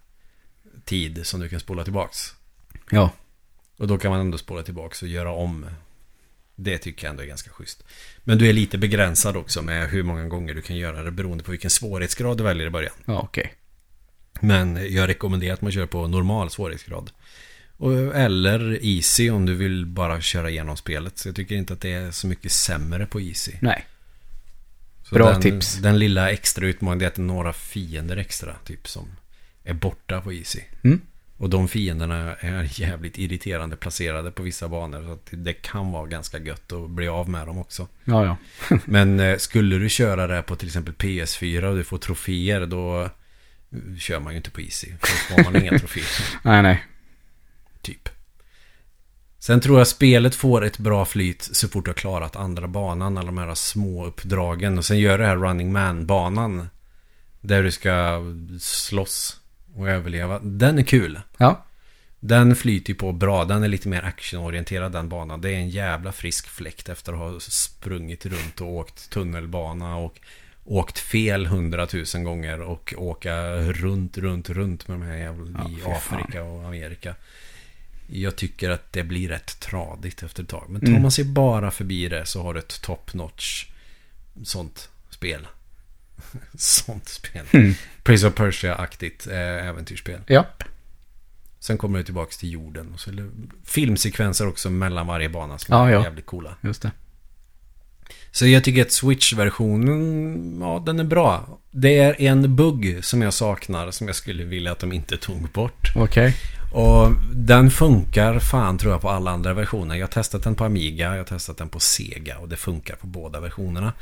[0.84, 2.34] tid som du kan spola tillbaks.
[2.90, 3.10] Ja.
[3.76, 5.66] Och då kan man ändå spola tillbaks och göra om.
[6.56, 7.84] Det tycker jag ändå är ganska schysst.
[8.24, 11.44] Men du är lite begränsad också med hur många gånger du kan göra det beroende
[11.44, 12.94] på vilken svårighetsgrad du väljer i början.
[13.04, 13.54] Ja, okej.
[14.40, 17.10] Men jag rekommenderar att man kör på normal svårighetsgrad.
[18.14, 21.18] Eller easy om du vill bara köra igenom spelet.
[21.18, 23.52] Så jag tycker inte att det är så mycket sämre på easy.
[23.60, 23.86] Nej.
[25.02, 25.76] Så Bra den, tips.
[25.76, 28.54] Den lilla extra utmaningen är att det är några fiender extra.
[28.64, 29.08] Typ som
[29.64, 30.60] är borta på easy.
[30.84, 31.00] Mm.
[31.36, 35.02] Och de fienderna är jävligt irriterande placerade på vissa banor.
[35.02, 37.88] Så att det kan vara ganska gött att bli av med dem också.
[38.04, 38.36] Ja, ja.
[38.84, 43.02] Men eh, skulle du köra det på till exempel PS4 och du får troféer då
[43.02, 43.08] eh,
[43.98, 44.88] kör man ju inte på Easy.
[45.00, 46.40] Då får man inga troféer.
[46.42, 46.84] Nej, nej.
[47.84, 48.08] Typ.
[49.38, 53.18] Sen tror jag spelet får ett bra flyt så fort du har klarat andra banan.
[53.18, 54.78] Alla de här små uppdragen.
[54.78, 56.68] Och sen gör det här Running Man-banan.
[57.40, 58.22] Där du ska
[58.60, 59.40] slåss
[59.74, 60.38] och överleva.
[60.38, 61.20] Den är kul.
[61.36, 61.64] Ja.
[62.20, 63.44] Den flyter ju på bra.
[63.44, 65.40] Den är lite mer actionorienterad den banan.
[65.40, 70.20] Det är en jävla frisk fläkt efter att ha sprungit runt och åkt tunnelbana och
[70.64, 75.74] åkt fel hundratusen gånger och åka runt, runt, runt med de här jävla Ja, i
[75.74, 75.94] fy fan.
[75.96, 77.14] Afrika och Amerika.
[78.06, 80.64] Jag tycker att det blir rätt tradigt efter ett tag.
[80.68, 81.02] Men tar Mm.
[81.02, 83.66] man sig bara förbi det så har du ett top notch
[84.44, 85.46] sånt spel.
[86.58, 87.46] sånt spel.
[87.52, 87.74] Mm.
[88.02, 90.20] Prince of Persia-aktigt eh, äventyrsspel.
[90.26, 90.46] Ja.
[91.60, 92.92] Sen kommer du tillbaka till jorden.
[92.94, 93.30] Och så det
[93.64, 96.02] filmsekvenser också mellan varje bana som Ja, är ja.
[96.04, 96.56] jävligt coola.
[96.60, 96.90] Just det.
[98.30, 101.58] Så jag tycker att Switch-versionen, ja den är bra.
[101.70, 105.50] Det är en bugg som jag saknar som jag skulle vilja att de inte tog
[105.50, 105.92] bort.
[105.96, 106.36] Okej.
[106.74, 109.94] Och den funkar fan tror jag på alla andra versioner.
[109.94, 112.96] Jag har testat den på Amiga, jag har testat den på Sega och det funkar
[112.96, 113.92] på båda versionerna.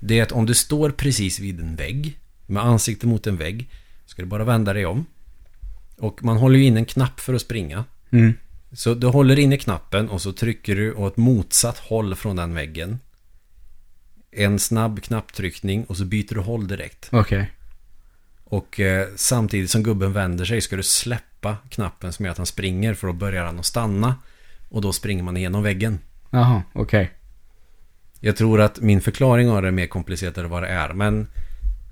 [0.00, 3.70] Det är att om du står precis vid en vägg, med ansikte mot en vägg,
[4.06, 5.06] ska du bara vända dig om.
[5.98, 7.84] Och man håller ju in en knapp för att springa.
[8.10, 8.34] Mm.
[8.72, 12.98] Så du håller inne knappen och så trycker du åt motsatt håll från den väggen.
[14.30, 17.08] En snabb knapptryckning och så byter du håll direkt.
[17.12, 17.50] Okej.
[18.50, 22.46] Och eh, samtidigt som gubben vänder sig ska du släppa knappen som gör att han
[22.46, 24.14] springer för då börjar han att stanna.
[24.68, 25.98] Och då springer man igenom väggen.
[26.30, 27.10] Jaha, okej.
[28.20, 30.92] Jag tror att min förklaring av det är mer komplicerat än vad det är.
[30.92, 31.26] Men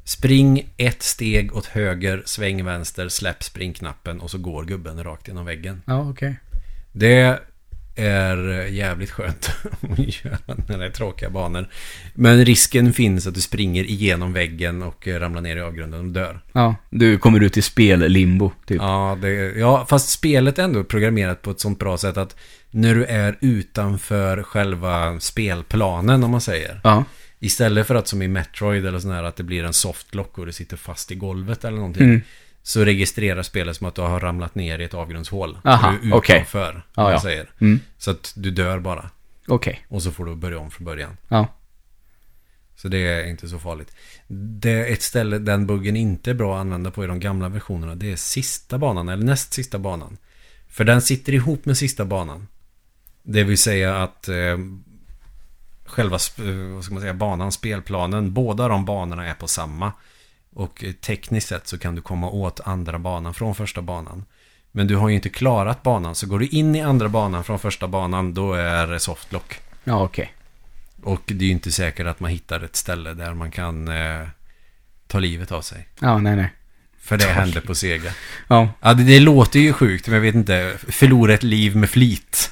[0.04, 5.46] spring ett steg åt höger, sväng vänster, släpp springknappen och så går gubben rakt genom
[5.46, 5.82] väggen.
[5.86, 6.40] Ja, okej.
[6.92, 7.40] Det
[7.98, 9.50] är jävligt skönt
[9.90, 10.38] att göra
[10.68, 11.68] när det är tråkiga banor.
[12.14, 16.40] Men risken finns att du springer igenom väggen och ramlar ner i avgrunden och dör.
[16.52, 18.82] Ja, du kommer ut i spellimbo, typ.
[18.82, 22.36] Ja, det, ja, fast spelet är ändå programmerat på ett sånt bra sätt att
[22.70, 26.80] när du är utanför själva spelplanen, om man säger.
[26.84, 27.04] Ja.
[27.40, 30.46] Istället för att som i Metroid eller sån här att det blir en softlock och
[30.46, 32.04] du sitter fast i golvet eller någonting.
[32.04, 32.20] Mm.
[32.68, 35.58] Så registrerar spelet som att du har ramlat ner i ett avgrundshål.
[35.64, 37.20] Aha, du är utanför, Ja, man ja.
[37.20, 37.50] säger.
[37.60, 37.80] Mm.
[37.98, 39.10] Så att du dör bara.
[39.46, 39.86] Okej.
[39.88, 41.16] Och så får du börja om från början.
[41.28, 41.46] Ja.
[42.76, 43.92] Så det är inte så farligt.
[44.28, 47.48] Det är ett ställe den buggen inte är bra att använda på i de gamla
[47.48, 47.94] versionerna.
[47.94, 50.16] Det är sista banan, eller näst sista banan.
[50.68, 52.48] För den sitter ihop med sista banan.
[53.22, 54.58] Det vill säga att eh,
[55.84, 59.92] själva eh, vad ska man säga, banan, spelplanen, båda de banorna är på samma.
[60.58, 64.24] Och eh, tekniskt sett så kan du komma åt andra banan från första banan.
[64.72, 67.58] Men du har ju inte klarat banan, så går du in i andra banan från
[67.58, 69.60] första banan, då är det softlock.
[69.84, 70.32] Ja, okej.
[71.02, 74.28] Och det är ju inte säkert att man hittar ett ställe där man kan eh,
[75.06, 75.88] ta livet av sig.
[76.00, 76.52] Ja, nej, nej.
[77.00, 78.10] För det hände på Sega.
[78.48, 78.68] Ja.
[78.80, 80.72] Ja, det, det låter ju sjukt, men jag vet inte.
[80.88, 82.50] Förlora ett liv med flit.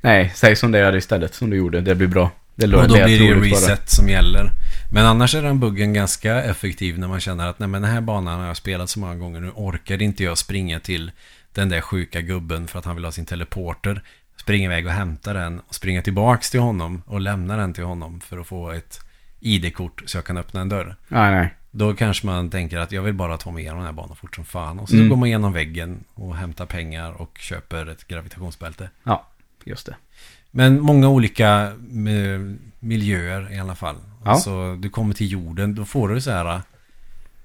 [0.00, 1.80] nej, säg som det är istället, som du gjorde.
[1.80, 2.30] Det blir bra.
[2.54, 3.60] Det Och då blir det roligt bara.
[3.60, 4.52] reset som gäller.
[4.92, 8.00] Men annars är den buggen ganska effektiv när man känner att nej men den här
[8.00, 9.40] banan har jag spelat så många gånger.
[9.40, 11.10] Nu orkar inte jag springa till
[11.52, 14.02] den där sjuka gubben för att han vill ha sin teleporter.
[14.36, 18.20] Springa iväg och hämta den och springa tillbaks till honom och lämna den till honom
[18.20, 19.00] för att få ett
[19.40, 20.96] ID-kort så jag kan öppna en dörr.
[21.08, 21.54] Nej, nej.
[21.70, 24.34] Då kanske man tänker att jag vill bara ta mig igenom den här banan fort
[24.34, 24.78] som fan.
[24.80, 25.08] Och så Mm.
[25.08, 28.90] går man igenom väggen och hämtar pengar och köper ett gravitationsbälte.
[29.04, 29.26] Ja,
[29.64, 29.96] just det.
[30.50, 32.40] Men många olika eh,
[32.80, 33.96] miljöer i alla fall.
[34.26, 34.32] Ja.
[34.32, 36.60] Alltså du kommer till jorden, då får du så här eh,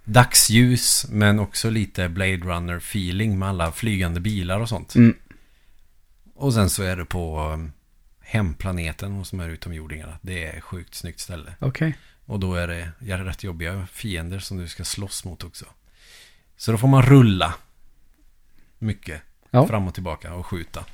[0.04, 4.96] dagsljus men också lite Blade Runner feeling med alla flygande bilar och sånt.
[4.96, 5.16] Mm.
[6.36, 7.70] Och sen så är du på eh,
[8.20, 10.18] hemplaneten hos de här utomjordingarna.
[10.22, 11.54] Det är ett sjukt snyggt ställe.
[11.60, 11.98] Okej.
[12.26, 15.66] Och då är det ja, rätt jobbiga fiender som du ska slåss mot också.
[16.58, 17.54] Så då får man rulla
[18.80, 19.22] mycket
[19.54, 19.68] Ja.
[19.68, 20.86] fram och tillbaka och skjuta.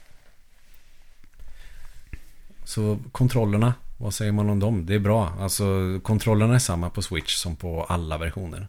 [2.63, 4.85] Så kontrollerna, vad säger man om dem?
[4.85, 5.33] Det är bra.
[5.39, 8.67] Alltså kontrollerna är samma på Switch som på alla versioner.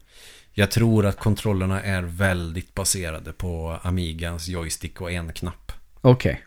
[0.53, 5.73] Jag tror att kontrollerna är väldigt baserade på Amigans joystick och en knapp.
[6.01, 6.43] Okej.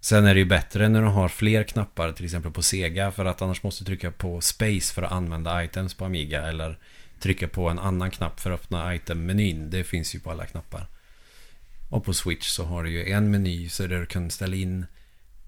[0.00, 3.24] Sen är det ju bättre när du har fler knappar, till exempel på Sega, för
[3.24, 6.78] att annars måste du trycka på Space för att använda items på Amiga, eller
[7.20, 9.70] trycka på en annan knapp för att öppna item-menyn.
[9.70, 10.86] Det finns ju på alla knappar.
[11.90, 14.86] Och på Switch så har du ju en meny så där du kan ställa in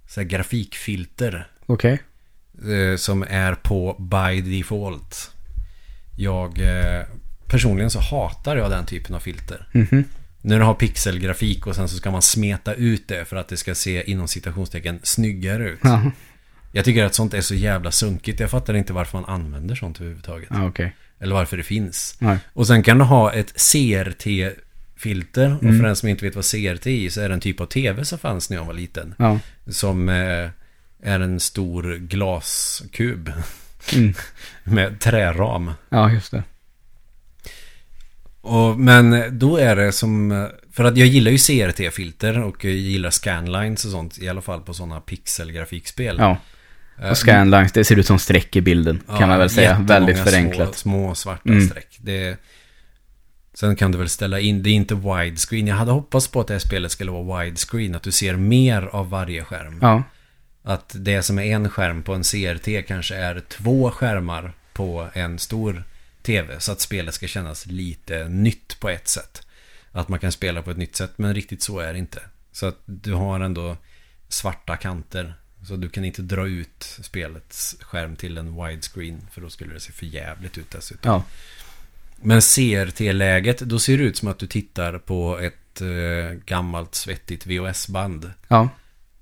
[0.08, 1.92] så grafikfilter Okej.
[1.92, 1.98] eh,
[2.96, 5.30] som är på by default.
[6.16, 7.02] Jag eh,
[7.46, 9.68] personligen så hatar jag den typen av filter.
[9.72, 10.04] Mhm.
[10.40, 13.56] När du har pixelgrafik och sen så ska man smeta ut det för att det
[13.56, 15.78] ska se inom citationstecken snyggare ut.
[15.82, 16.10] Ja.
[16.72, 18.40] Jag tycker att sånt är så jävla sunkigt.
[18.40, 20.48] Jag fattar inte varför man använder sånt överhuvudtaget.
[20.52, 20.96] Ja, okej.
[21.20, 22.16] Eller varför det finns.
[22.18, 22.38] Nej.
[22.52, 23.52] Och sen kan du ha ett
[24.36, 25.56] CRT-filter.
[25.56, 25.78] Och Mm.
[25.78, 28.04] för den som inte vet vad CRT är så är det en typ av tv
[28.04, 29.14] som fanns när jag var liten.
[29.18, 29.38] Ja.
[29.66, 30.48] Som eh,
[31.06, 33.32] är en stor glaskub
[33.94, 34.14] Mm.
[34.64, 35.70] med träram.
[35.88, 36.42] Ja, just det.
[38.40, 40.48] Och, men då är det som...
[40.72, 44.18] För att jag gillar ju CRT-filter och jag gillar scanlines och sånt.
[44.18, 46.16] I alla fall på sådana pixelgrafikspel.
[46.18, 46.36] Ja.
[47.02, 49.00] Eh, Och scanlines, det ser ut som streck i bilden.
[49.08, 49.78] ja, kan man väl säga.
[49.80, 50.76] Väldigt förenklat.
[50.76, 51.68] Små, små svarta Mm.
[51.68, 51.96] streck.
[51.98, 52.36] Det,
[53.54, 55.66] sen kan du väl ställa in, det är inte widescreen.
[55.66, 57.94] Jag hade hoppats på att det här spelet skulle vara widescreen.
[57.94, 59.78] Att du ser mer av varje skärm.
[59.82, 60.02] Ja.
[60.68, 65.38] Att det som är en skärm på en CRT kanske är två skärmar på en
[65.38, 65.84] stor
[66.22, 66.60] TV.
[66.60, 69.46] Så att spelet ska kännas lite nytt på ett sätt.
[69.92, 72.20] Att man kan spela på ett nytt sätt, men riktigt så är det inte.
[72.52, 73.76] Så att du har ändå
[74.28, 75.34] svarta kanter.
[75.68, 79.20] Så du kan inte dra ut spelets skärm till en widescreen.
[79.32, 81.12] För då skulle det se för jävligt ut dessutom.
[81.12, 81.22] Ja.
[82.16, 87.46] Men CRT-läget, då ser det ut som att du tittar på ett eh, gammalt svettigt
[87.46, 88.32] VHS-band.
[88.48, 88.68] Ja.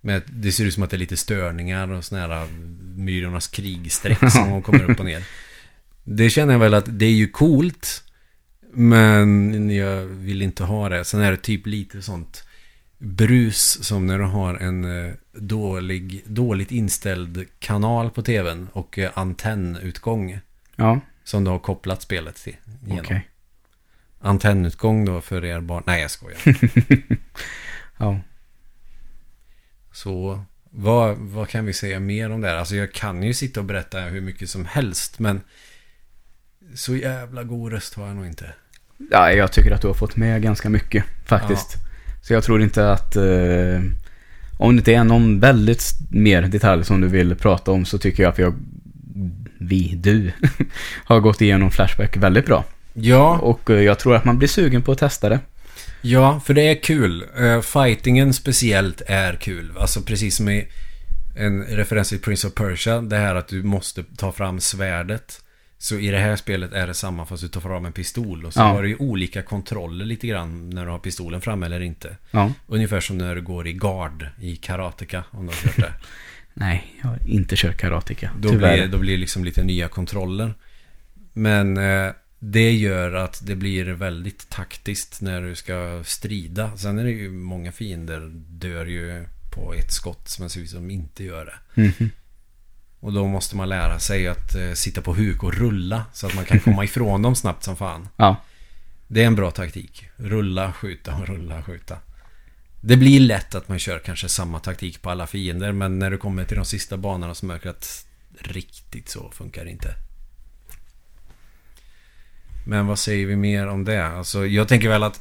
[0.07, 2.47] Men det ser ut som att det är lite störningar och såna här
[2.97, 5.25] Myrornas krigsträck som kommer upp och ner.
[6.05, 8.05] Det känner jag väl att det är ju coolt.
[8.73, 11.05] Men jag vill inte ha det.
[11.05, 12.45] Sen är det typ lite sånt
[12.99, 19.11] brus som när du har en eh, dålig, dåligt inställd kanal på tvn och eh,
[19.15, 20.39] antennutgång
[20.77, 21.01] Ja.
[21.25, 22.57] som du har kopplat spelet till.
[22.91, 22.97] Okej.
[23.07, 23.21] Genom.
[24.21, 25.83] Antennutgång då för er barn.
[25.87, 26.39] Nej, jag skojar.
[27.99, 28.21] Ja.
[29.95, 32.57] Så vad, vad kan vi säga mer om det här?
[32.57, 35.41] Alltså jag kan ju sitta och berätta hur mycket som helst men
[36.75, 38.55] så jävla god röst har jag nog inte.
[39.11, 41.77] Ja, jag tycker att du har fått med ganska mycket faktiskt.
[42.23, 43.17] Så jag tror inte att...
[43.17, 43.81] Eh,
[44.59, 48.23] om det inte är någon väldigt mer detalj som du vill prata om så tycker
[48.23, 48.55] jag att har...
[49.59, 50.33] Vi, du,
[51.05, 52.65] har gått igenom Flashback väldigt bra.
[52.93, 55.41] Ja, Och eh, jag tror att man blir sugen på att testa det.
[56.05, 57.25] Ja, för det är kul.
[57.41, 59.73] Uh, fightingen speciellt är kul.
[59.79, 60.69] Alltså precis som i
[61.37, 63.01] en referens till Prince of Persia.
[63.01, 65.41] Det här att du måste ta fram svärdet.
[65.79, 68.45] Så i det här spelet är det samma fast du tar fram en pistol.
[68.45, 68.65] Och så Ja.
[68.65, 72.17] har du ju olika kontroller lite grann när du har pistolen framme eller inte.
[72.31, 72.53] Ja.
[72.67, 75.93] Ungefär som när du går i guard i Karateka om du har kört det.
[76.55, 78.31] Nej, jag har inte kört karateka.
[78.39, 78.77] Då Tyvärr.
[78.77, 80.55] blir, då blir det liksom lite nya kontroller.
[81.33, 82.13] Men eh,
[82.47, 86.77] det gör att det blir väldigt taktiskt när du ska strida.
[86.77, 90.91] Sen är det ju många fiender dör ju på ett skott men ser ut som
[90.91, 91.83] inte gör det.
[91.83, 92.11] Mhm.
[93.01, 96.35] Och då måste man lära sig att eh, sitta på huk och rulla så att
[96.35, 98.09] man kan komma ifrån dem snabbt som fan.
[98.17, 98.37] Ja.
[99.07, 100.09] Det är en bra taktik.
[100.17, 101.99] Rulla, skjuta och rulla, skjuta.
[102.81, 106.19] Det blir lätt att man kör kanske samma taktik på alla fiender men när du
[106.19, 108.07] kommer till de sista banorna så märker du att
[108.39, 109.95] riktigt så funkar det inte.
[112.65, 114.07] Men vad säger vi mer om det?
[114.07, 115.21] Alltså jag tänker väl att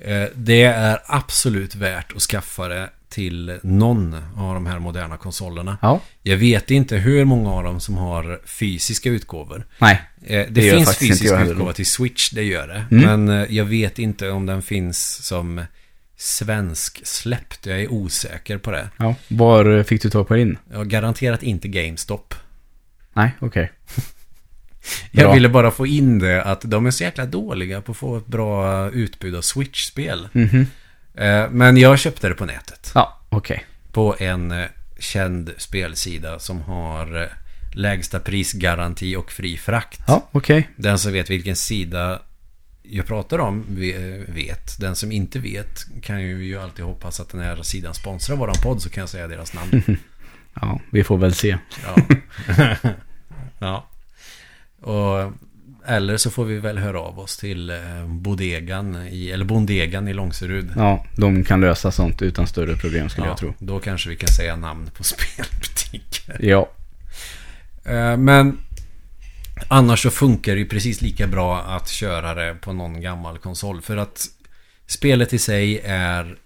[0.00, 5.78] eh, det är absolut värt att skaffa det till någon av de här moderna konsolerna.
[5.82, 6.00] Ja.
[6.22, 9.66] Jag vet inte hur många av dem som har fysiska utgåvor.
[9.78, 10.02] Nej.
[10.22, 11.52] Eh, Det, Det finns faktiskt inte fysisk jag heller.
[11.52, 12.86] utgåva till Switch, det gör det.
[12.96, 13.24] Mm.
[13.26, 15.64] Men eh, jag vet inte om den finns som
[16.16, 17.66] svensk släppt.
[17.66, 18.88] Jag är osäker på det.
[18.96, 19.14] Ja.
[19.28, 20.58] Var eh, fick du tag på din?
[20.70, 22.34] Jag har garanterat inte GameStop.
[23.12, 23.72] Nej, okej.
[25.10, 25.34] Jag Bra.
[25.34, 28.26] ville bara få in det att de är så jäkla dåliga på att få ett
[28.26, 30.28] bra utbud av Switch-spel.
[30.32, 30.66] Mhm.
[31.14, 32.90] Eh, Men jag köpte det på nätet.
[32.94, 33.64] Ja, okej.
[33.92, 34.64] På en eh,
[34.98, 37.28] känd spelsida som har eh,
[37.72, 40.00] lägsta prisgaranti och fri frakt.
[40.06, 40.68] Ja, okej.
[40.76, 42.22] Den som vet vilken sida
[42.82, 44.80] jag pratar om ve- vet.
[44.80, 48.82] Den som inte vet kan ju alltid hoppas att den här sidan sponsrar våran podd
[48.82, 49.82] så kan jag säga deras namn.
[50.60, 51.58] Ja, vi får väl se.
[51.86, 51.96] Ja.
[53.58, 53.86] ja.
[54.80, 55.32] Och,
[55.86, 60.12] eller så får vi väl höra av oss till eh, bodegan i, eller bondegan i
[60.12, 60.72] Långserud.
[60.76, 63.54] Ja, de kan lösa sånt utan större problem skulle Ja, jag tro.
[63.58, 66.36] Då kanske vi kan säga namn på spelbutiker.
[66.40, 66.68] Ja.
[67.84, 68.58] Eh, Men
[69.68, 73.82] annars så funkar det ju precis lika bra att köra det på någon gammal konsol.
[73.82, 74.26] För att
[74.86, 76.36] spelet i sig är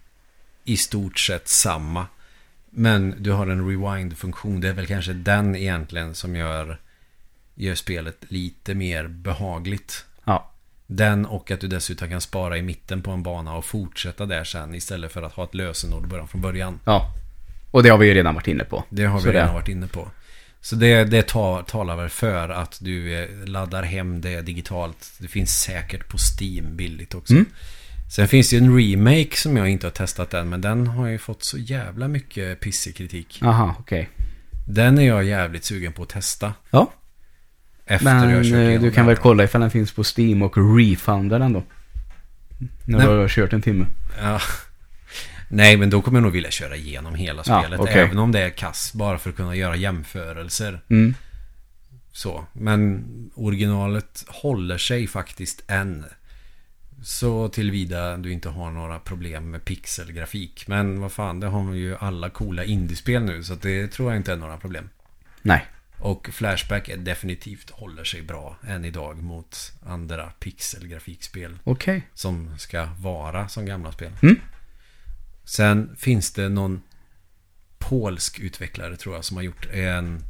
[0.64, 2.06] i stort sett samma.
[2.70, 4.60] Men du har en rewind-funktion.
[4.60, 6.80] Det är väl kanske den egentligen som gör,
[7.64, 10.04] gör spelet lite mer behagligt.
[10.24, 10.50] Ja.
[10.86, 14.44] Den och att du dessutom kan spara i mitten på en bana och fortsätta där
[14.44, 16.80] sen istället för att ha ett lösenord början från början.
[16.84, 17.14] Ja.
[17.70, 18.84] Och det har vi ju redan varit inne på.
[18.90, 20.08] Det har vi Så redan det- varit inne på.
[20.62, 25.12] Så det, det tar, talar väl för att du eh, laddar hem det digitalt.
[25.18, 27.32] Det finns säkert på Steam billigt också.
[27.32, 27.46] Mm.
[28.14, 30.48] Sen finns det ju en remake som jag inte har testat än.
[30.48, 33.40] Men den har ju fått så jävla mycket pissig kritik.
[33.42, 34.08] Aha, okej.
[34.68, 36.54] Den är jag jävligt sugen på att testa.
[36.70, 36.92] Ja,
[37.90, 41.38] Efter men jag eh, du kan väl kolla ifall den finns på Steam och refunda
[41.38, 41.62] den då.
[42.84, 43.06] När Nej.
[43.06, 43.86] du har kört en timme.
[44.20, 44.40] Ja.
[45.48, 47.80] Nej, men då kommer jag nog vilja köra igenom hela Ja, spelet.
[47.80, 48.02] okej.
[48.02, 48.92] Även om det är kass.
[48.94, 50.80] Bara för att kunna göra jämförelser.
[50.88, 51.14] Mm.
[52.12, 53.04] Så, men
[53.34, 56.04] originalet håller sig faktiskt än.
[57.02, 60.64] Så tillvida du inte har några problem med pixelgrafik.
[60.66, 63.42] Men vad fan, det har ju alla coola indiespel nu.
[63.42, 64.88] Så det tror jag inte är några problem.
[65.42, 65.66] Nej.
[66.00, 71.58] Och Flashback definitivt håller sig bra än idag mot andra pixelgrafikspel.
[71.64, 72.02] Okej.
[72.14, 74.12] Som ska vara som gamla spel.
[74.22, 74.40] Mm.
[75.44, 76.82] Sen finns det någon
[77.78, 80.24] polsk utvecklare tror jag som har gjort en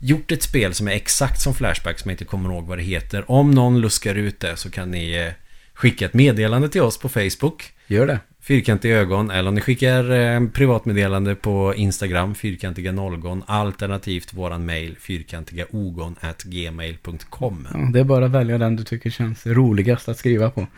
[0.00, 2.84] Gjort ett spel som är exakt som Flashback som jag inte kommer ihåg vad det
[2.84, 3.30] heter.
[3.30, 5.32] Om någon luskar ut det så kan ni eh,
[5.74, 7.72] skicka ett meddelande till oss på Facebook.
[7.86, 8.20] Gör det.
[8.46, 9.30] Fyrkantiga ögon.
[9.30, 12.34] Eller om ni skickar eh, privatmeddelande på Instagram.
[12.34, 13.42] Fyrkantiga nollgon.
[13.46, 14.96] Alternativt våran mail.
[15.00, 17.68] Fyrkantigaogon at gmail.com.
[17.72, 20.66] Ja, det är bara att välja den du tycker känns roligast att skriva på.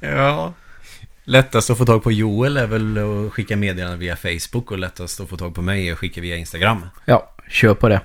[0.00, 0.52] Ja.
[1.24, 5.20] Lättast att få tag på Joel är väl att skicka meddelanden via Facebook och lättast
[5.20, 6.86] att få tag på mig är att skicka via Instagram.
[7.04, 8.00] Ja, kör på det.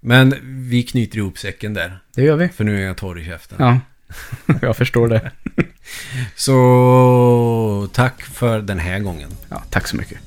[0.00, 0.34] Men
[0.70, 2.48] vi knyter ihop säcken där, Det gör vi.
[2.48, 3.56] för nu är jag torr i käften.
[3.60, 3.80] Ja,
[4.62, 5.30] jag förstår det.
[6.36, 9.30] Så tack för den här gången.
[9.48, 10.18] Ja, tack så mycket.